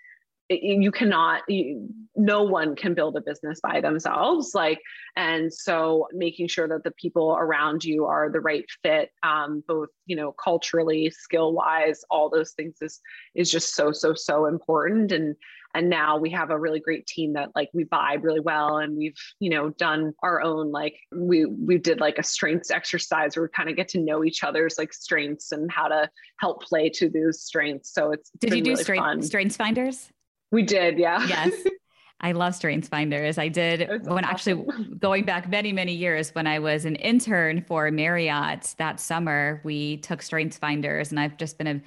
[0.49, 4.79] you cannot you, no one can build a business by themselves like
[5.15, 9.89] and so making sure that the people around you are the right fit um, both
[10.05, 12.99] you know culturally skill wise all those things is
[13.35, 15.11] is just so so so important.
[15.11, 15.35] And
[15.75, 18.95] and now we have a really great team that like we vibe really well and
[18.95, 23.43] we've you know done our own like we we did like a strengths exercise where
[23.43, 26.89] we kind of get to know each other's like strengths and how to help play
[26.89, 27.93] to those strengths.
[27.93, 30.11] So it's did you do really strength, strengths finders
[30.53, 31.25] we did, yeah.
[31.27, 31.51] Yes.
[32.21, 33.37] I love strengths finders.
[33.37, 34.23] I did when awesome.
[34.23, 34.65] actually
[34.99, 39.97] going back many, many years when I was an intern for Marriott that summer, we
[39.97, 41.81] took strengths finders and I've just been a,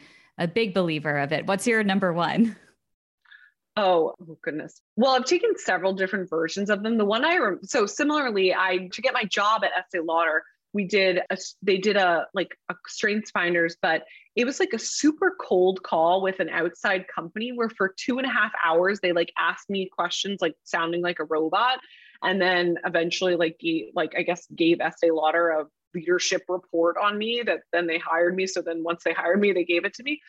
[0.44, 1.46] a big believer of it.
[1.46, 2.56] What's your number one?
[3.76, 4.82] Oh, oh, goodness.
[4.96, 6.98] Well, I've taken several different versions of them.
[6.98, 10.42] The one I rem- so similarly, I to get my job at Estee Lauder,
[10.72, 14.04] we did a they did a like a strengths finders but
[14.36, 18.26] it was like a super cold call with an outside company where for two and
[18.26, 21.78] a half hours they like asked me questions like sounding like a robot.
[22.22, 23.60] And then eventually like
[23.94, 25.64] like i guess gave estee lauder a
[25.94, 28.46] leadership report on me that then they hired me.
[28.46, 30.20] So then once they hired me they gave it to me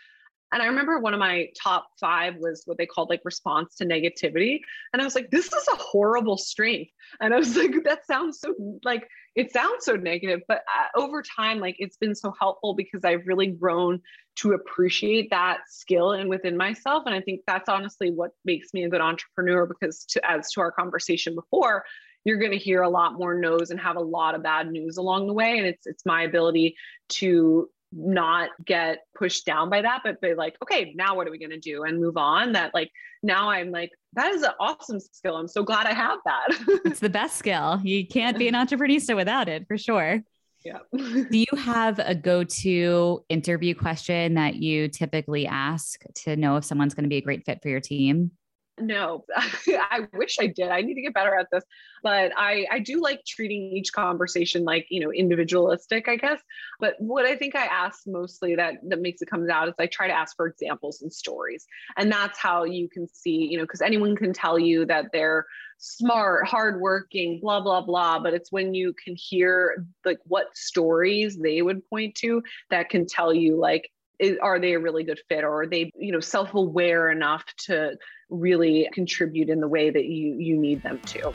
[0.53, 3.85] and I remember one of my top five was what they called like response to
[3.85, 4.61] negativity.
[4.93, 6.91] And I was like, this is a horrible strength.
[7.19, 10.41] And I was like, that sounds so like, it sounds so negative.
[10.47, 14.01] But uh, over time, like it's been so helpful because I've really grown
[14.37, 17.03] to appreciate that skill and within myself.
[17.05, 20.61] And I think that's honestly what makes me a good entrepreneur because to, as to
[20.61, 21.83] our conversation before,
[22.23, 24.97] you're going to hear a lot more no's and have a lot of bad news
[24.97, 26.75] along the way and it's it's my ability
[27.07, 31.39] to not get pushed down by that, but be like, okay, now what are we
[31.39, 32.53] going to do and move on?
[32.53, 32.91] That like
[33.23, 35.35] now I'm like, that is an awesome skill.
[35.35, 36.47] I'm so glad I have that.
[36.85, 37.79] it's the best skill.
[37.83, 40.21] You can't be an entrepreneur without it for sure.
[40.65, 40.79] Yeah.
[40.91, 46.65] do you have a go to interview question that you typically ask to know if
[46.65, 48.31] someone's going to be a great fit for your team?
[48.79, 49.25] No
[49.67, 50.69] i wish i did.
[50.69, 51.63] I need to get better at this
[52.03, 56.41] but i i do like treating each conversation like you know individualistic i guess.
[56.79, 59.87] But what i think i ask mostly that that makes it comes out is i
[59.87, 61.65] try to ask for examples and stories.
[61.97, 65.45] And that's how you can see you know because anyone can tell you that they're
[65.79, 71.61] smart hardworking blah blah blah but it's when you can hear like what stories they
[71.61, 75.43] would point to that can tell you like is, are they a really good fit
[75.43, 77.95] or are they you know self-aware enough to
[78.29, 81.33] really contribute in the way that you you need them to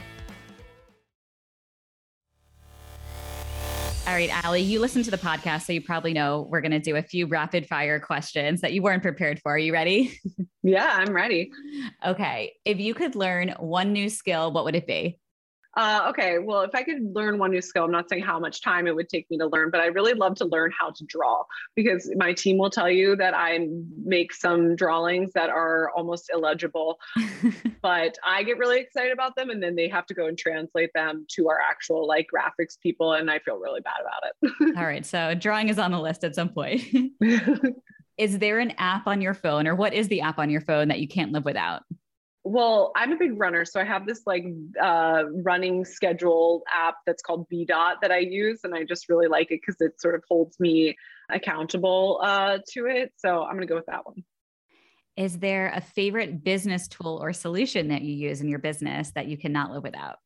[4.05, 6.81] All right, Ali, you listen to the podcast, so you probably know we're going to
[6.81, 9.53] do a few rapid fire questions that you weren't prepared for.
[9.53, 10.19] Are you ready?
[10.65, 11.51] Yeah, I'm ready.
[12.07, 12.53] okay.
[12.65, 15.19] If you could learn one new skill, what would it be?
[15.75, 18.61] Uh, okay, well, if I could learn one new skill, I'm not saying how much
[18.61, 21.05] time it would take me to learn, but I really love to learn how to
[21.05, 21.45] draw
[21.75, 23.67] because my team will tell you that I
[24.05, 26.99] make some drawings that are almost illegible,
[27.83, 30.91] but I get really excited about them and then they have to go and translate
[30.95, 34.77] them to our actual like graphics people, and I feel really bad about it.
[34.77, 36.83] All right, so drawing is on the list at some point.
[38.19, 40.89] is there an app on your phone, or what is the app on your phone
[40.89, 41.83] that you can't live without?
[42.45, 44.45] Well, I'm a big runner, so I have this like
[44.81, 49.29] uh, running schedule app that's called B Dot that I use, and I just really
[49.29, 50.97] like it because it sort of holds me
[51.31, 53.13] accountable uh, to it.
[53.17, 54.25] So I'm gonna go with that one.
[55.17, 59.27] Is there a favorite business tool or solution that you use in your business that
[59.27, 60.17] you cannot live without?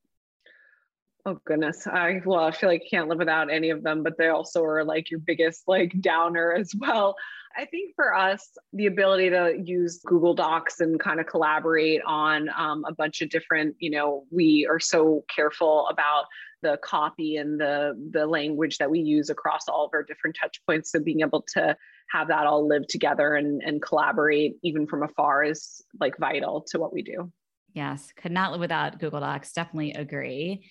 [1.27, 1.89] Oh goodness.
[1.89, 4.63] I well, I feel like I can't live without any of them, but they also
[4.63, 7.17] are like your biggest like downer as well.
[7.59, 12.51] I think for us, the ability to use Google Docs and kind of collaborate on
[12.57, 16.25] um, a bunch of different, you know, we are so careful about
[16.63, 20.61] the copy and the the language that we use across all of our different touch
[20.67, 20.93] points.
[20.93, 21.77] So being able to
[22.11, 26.79] have that all live together and, and collaborate even from afar is like vital to
[26.79, 27.33] what we do.
[27.75, 29.53] Yes, could not live without Google Docs.
[29.53, 30.71] Definitely agree.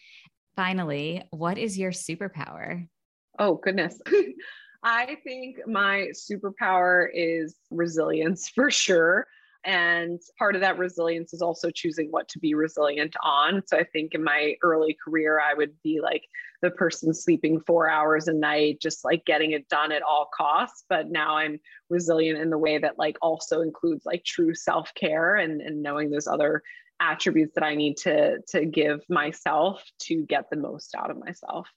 [0.55, 2.87] Finally, what is your superpower?
[3.37, 3.99] Oh, goodness.
[4.85, 9.25] I think my superpower is resilience for sure.
[9.65, 13.63] And part of that resilience is also choosing what to be resilient on.
[13.65, 16.21] So I think in my early career, I would be like
[16.61, 20.83] the person sleeping four hours a night, just like getting it done at all costs.
[20.87, 21.59] But now I'm
[21.89, 26.11] resilient in the way that like also includes like true self care and, and knowing
[26.11, 26.61] those other
[26.99, 31.67] attributes that I need to to give myself to get the most out of myself.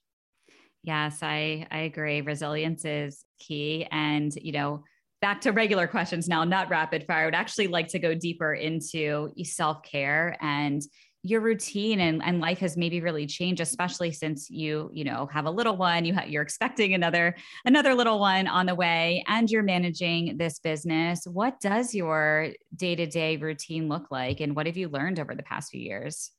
[0.83, 2.21] Yes, I I agree.
[2.21, 4.83] Resilience is key and you know
[5.21, 7.23] back to regular questions now, not rapid fire.
[7.23, 10.81] I would actually like to go deeper into self care and
[11.23, 15.45] your routine and, and life has maybe really changed especially since you you know have
[15.45, 19.49] a little one you ha- you're expecting another another little one on the way and
[19.51, 24.87] you're managing this business what does your day-to-day routine look like and what have you
[24.87, 26.31] learned over the past few years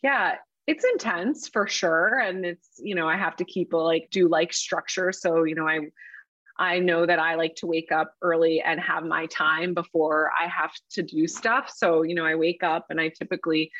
[0.00, 0.36] yeah
[0.66, 4.28] it's intense for sure and it's you know i have to keep a like do
[4.28, 5.80] like structure so you know i
[6.58, 10.46] I know that I like to wake up early and have my time before I
[10.46, 11.72] have to do stuff.
[11.74, 13.70] So, you know, I wake up and I typically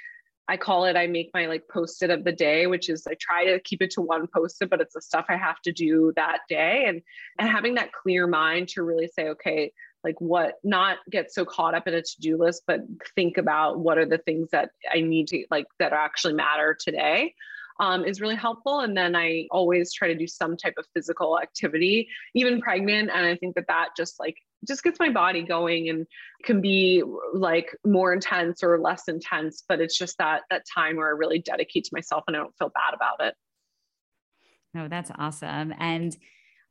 [0.48, 3.44] I call it I make my like post-it of the day, which is I try
[3.44, 6.40] to keep it to one post-it, but it's the stuff I have to do that
[6.48, 7.00] day and
[7.38, 9.72] and having that clear mind to really say, okay,
[10.04, 12.80] like what not get so caught up in a to-do list, but
[13.14, 17.34] think about what are the things that I need to like that actually matter today
[17.80, 18.80] um, is really helpful.
[18.80, 23.10] And then I always try to do some type of physical activity, even pregnant.
[23.12, 24.36] And I think that that just like
[24.66, 26.06] just gets my body going and
[26.44, 27.02] can be
[27.34, 31.38] like more intense or less intense but it's just that that time where i really
[31.38, 33.34] dedicate to myself and i don't feel bad about it
[34.74, 36.16] no oh, that's awesome and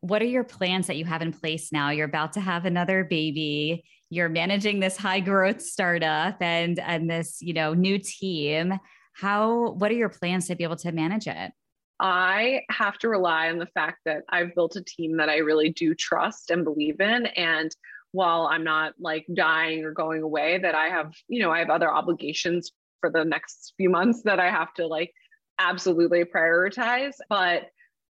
[0.02, 3.04] what are your plans that you have in place now you're about to have another
[3.04, 8.74] baby you're managing this high growth startup and and this you know new team
[9.14, 11.52] how, what are your plans to be able to manage it?
[12.00, 15.70] I have to rely on the fact that I've built a team that I really
[15.70, 17.28] do trust and believe in.
[17.28, 17.70] And
[18.12, 21.70] while I'm not like dying or going away, that I have, you know, I have
[21.70, 22.72] other obligations
[23.02, 25.14] for the next few months that I have to like
[25.60, 27.14] absolutely prioritize.
[27.30, 27.68] But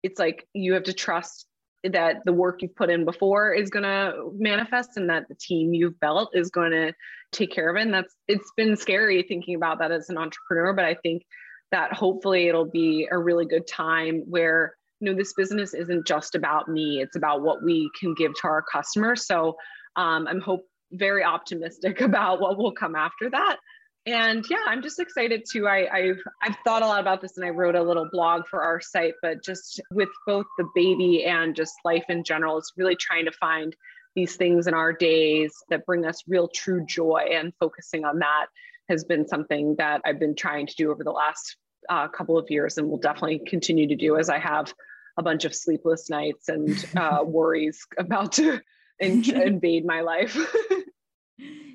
[0.01, 1.45] it's like you have to trust
[1.91, 5.73] that the work you've put in before is going to manifest and that the team
[5.73, 6.93] you've built is going to
[7.31, 7.81] take care of it.
[7.81, 11.23] And that's it's been scary thinking about that as an entrepreneur but i think
[11.71, 16.35] that hopefully it'll be a really good time where you know this business isn't just
[16.35, 17.01] about me.
[17.01, 19.25] It's about what we can give to our customers.
[19.25, 19.57] So
[19.95, 23.57] um, i'm hope very optimistic about what will come after that
[24.05, 25.67] and yeah i'm just excited too.
[25.67, 28.61] I, i've i've thought a lot about this and i wrote a little blog for
[28.61, 32.95] our site but just with both the baby and just life in general it's really
[32.95, 33.75] trying to find
[34.15, 38.47] these things in our days that bring us real true joy and focusing on that
[38.89, 41.57] has been something that i've been trying to do over the last
[41.89, 44.73] uh, couple of years and will definitely continue to do as i have
[45.17, 48.59] a bunch of sleepless nights and uh, worries about to
[48.99, 50.37] in- invade my life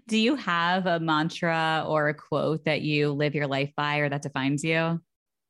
[0.06, 4.08] Do you have a mantra or a quote that you live your life by or
[4.08, 4.76] that defines you?
[4.76, 4.98] I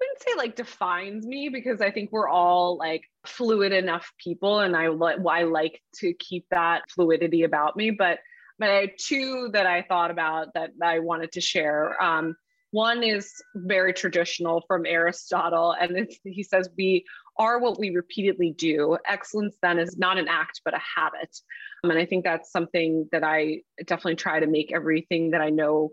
[0.01, 4.77] wouldn't say like defines me because I think we're all like fluid enough people and
[4.77, 7.91] I, I like to keep that fluidity about me.
[7.91, 8.19] But,
[8.59, 12.01] but I two that I thought about that I wanted to share.
[12.03, 12.35] Um,
[12.71, 17.05] one is very traditional from Aristotle, and he says, We
[17.39, 18.99] are what we repeatedly do.
[19.07, 21.37] Excellence then is not an act, but a habit.
[21.85, 25.51] Um, and I think that's something that I definitely try to make everything that I
[25.51, 25.91] know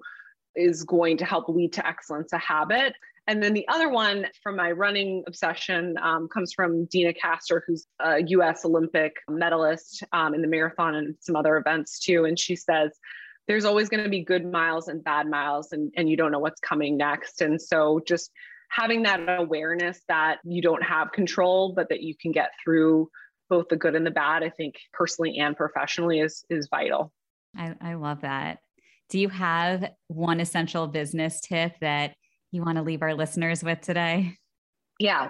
[0.56, 2.94] is going to help lead to excellence a habit.
[3.28, 7.88] And then the other one from my running obsession um, comes from Deena Kastor, who's
[8.00, 12.26] a US Olympic medalist um, in the marathon and some other events too.
[12.26, 12.92] And she says,
[13.48, 16.40] there's always going to be good miles and bad miles, and, and you don't know
[16.40, 17.42] what's coming next.
[17.42, 18.32] And so just
[18.76, 23.10] having that awareness that you don't have control, but that you can get through
[23.50, 27.14] both the good and the bad, I think personally and professionally is is vital.
[27.56, 28.60] I, I love that.
[29.10, 32.16] Do you have one essential business tip that
[32.52, 34.34] you want to leave our listeners with today?
[35.00, 35.30] Yeah,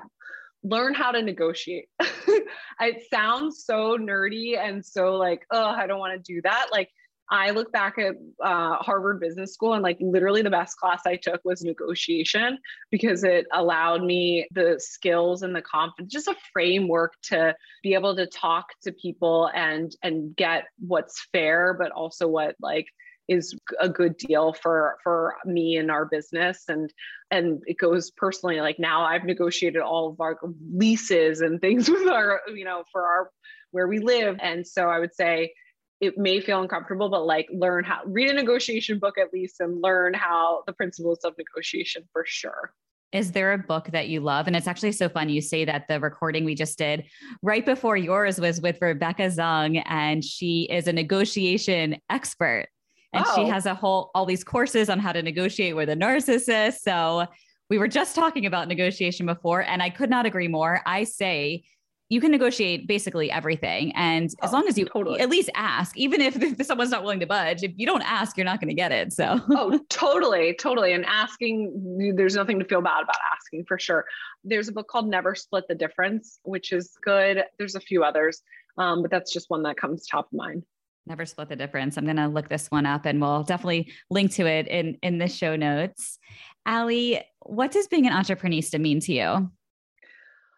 [0.63, 1.85] learn how to negotiate.
[1.99, 6.67] it sounds so nerdy and so like, oh, I don't want to do that.
[6.71, 6.89] Like
[7.29, 11.15] I look back at uh, Harvard Business School and like literally the best class I
[11.15, 12.59] took was negotiation
[12.91, 18.15] because it allowed me the skills and the confidence, just a framework to be able
[18.15, 22.85] to talk to people and and get what's fair, but also what like
[23.27, 26.65] is a good deal for for me and our business.
[26.67, 26.93] And
[27.31, 30.37] and it goes personally like now i've negotiated all of our
[30.71, 33.31] leases and things with our you know for our
[33.71, 34.37] where we live.
[34.41, 35.53] And so i would say
[36.01, 39.81] it may feel uncomfortable, but like learn how read a negotiation book at least and
[39.81, 42.73] learn how the principles of negotiation for sure.
[43.11, 44.47] Is there a book that you love?
[44.47, 45.29] And it's actually so fun.
[45.29, 47.05] You say that the recording we just did
[47.41, 52.67] right before yours was with Rebecca Zung, and she is a negotiation expert.
[53.13, 53.35] And oh.
[53.35, 56.79] she has a whole all these courses on how to negotiate with a narcissist.
[56.81, 57.25] So
[57.69, 60.81] we were just talking about negotiation before, and I could not agree more.
[60.85, 61.63] I say
[62.09, 63.91] you can negotiate basically everything.
[63.95, 65.19] And as oh, long as you totally.
[65.19, 68.37] at least ask, even if, if someone's not willing to budge, if you don't ask,
[68.37, 69.11] you're not going to get it.
[69.13, 70.93] So, oh, totally, totally.
[70.93, 74.05] And asking, there's nothing to feel bad about asking for sure.
[74.43, 77.43] There's a book called Never Split the Difference, which is good.
[77.57, 78.41] There's a few others,
[78.77, 80.63] um, but that's just one that comes top of mind.
[81.07, 81.97] Never split the difference.
[81.97, 85.19] I'm going to look this one up and we'll definitely link to it in, in
[85.19, 86.17] the show notes.
[86.65, 89.51] Ali, what does being an entreprenista mean to you?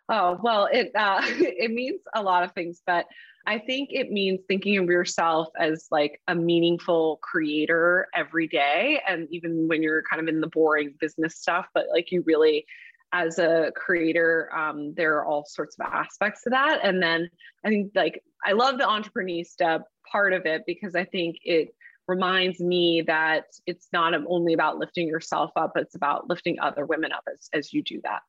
[0.09, 3.05] Oh, well, it uh, it means a lot of things, but
[3.45, 9.01] I think it means thinking of yourself as like a meaningful creator every day.
[9.07, 12.65] And even when you're kind of in the boring business stuff, but like you really,
[13.13, 16.81] as a creator, um, there are all sorts of aspects to that.
[16.83, 17.29] And then
[17.63, 21.69] I think like I love the entreprenista part of it because I think it
[22.05, 27.13] reminds me that it's not only about lifting yourself up, it's about lifting other women
[27.13, 28.21] up as, as you do that.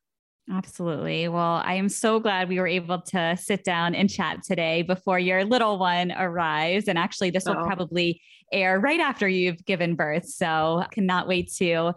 [0.50, 1.28] Absolutely.
[1.28, 5.18] Well, I am so glad we were able to sit down and chat today before
[5.18, 6.88] your little one arrives.
[6.88, 7.64] And actually, this will oh.
[7.64, 10.26] probably air right after you've given birth.
[10.26, 11.92] So, cannot wait to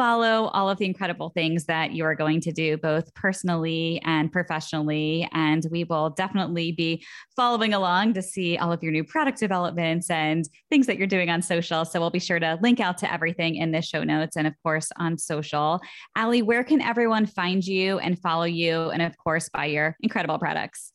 [0.00, 4.32] follow all of the incredible things that you are going to do, both personally and
[4.32, 5.28] professionally.
[5.34, 7.04] And we will definitely be
[7.36, 11.28] following along to see all of your new product developments and things that you're doing
[11.28, 11.84] on social.
[11.84, 14.54] So we'll be sure to link out to everything in the show notes and, of
[14.62, 15.82] course, on social.
[16.16, 18.88] Ali, where can everyone find you and follow you?
[18.88, 20.94] And, of course, buy your incredible products?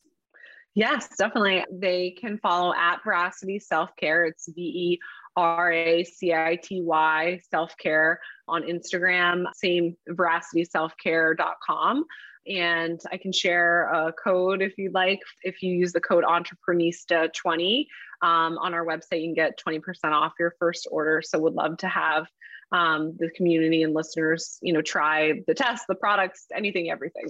[0.74, 1.64] Yes, definitely.
[1.70, 4.24] They can follow at Veracity Self Care.
[4.24, 4.98] It's V E
[5.36, 12.04] R A C I T Y self care on Instagram, same veracityselfcare.com.
[12.48, 15.18] And I can share a code if you'd like.
[15.42, 17.86] If you use the code entreprenista20
[18.22, 19.80] um, on our website, you can get 20%
[20.12, 21.20] off your first order.
[21.24, 22.26] So would love to have
[22.72, 27.26] um, the community and listeners, you know, try the tests, the products, anything, everything.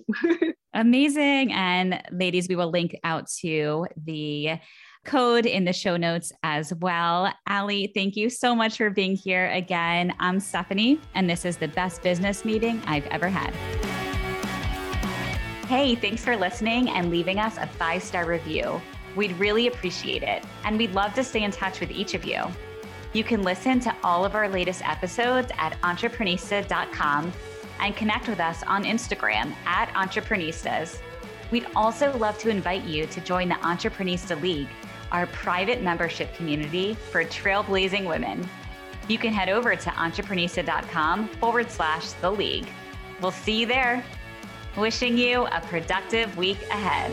[0.74, 1.52] Amazing.
[1.52, 4.58] And ladies, we will link out to the
[5.06, 7.32] code in the show notes as well.
[7.48, 10.12] Ali, thank you so much for being here again.
[10.18, 13.54] I'm Stephanie, and this is the best business meeting I've ever had.
[15.66, 18.80] Hey, thanks for listening and leaving us a five star review.
[19.14, 22.42] We'd really appreciate it, and we'd love to stay in touch with each of you.
[23.12, 27.32] You can listen to all of our latest episodes at entreprenista.com
[27.80, 30.98] and connect with us on Instagram at entreprenistas.
[31.50, 34.68] We'd also love to invite you to join the Entreprenista League
[35.16, 38.46] our private membership community for trailblazing women.
[39.08, 42.68] You can head over to entreprenista.com forward slash the league.
[43.22, 44.04] We'll see you there.
[44.76, 47.10] Wishing you a productive week ahead.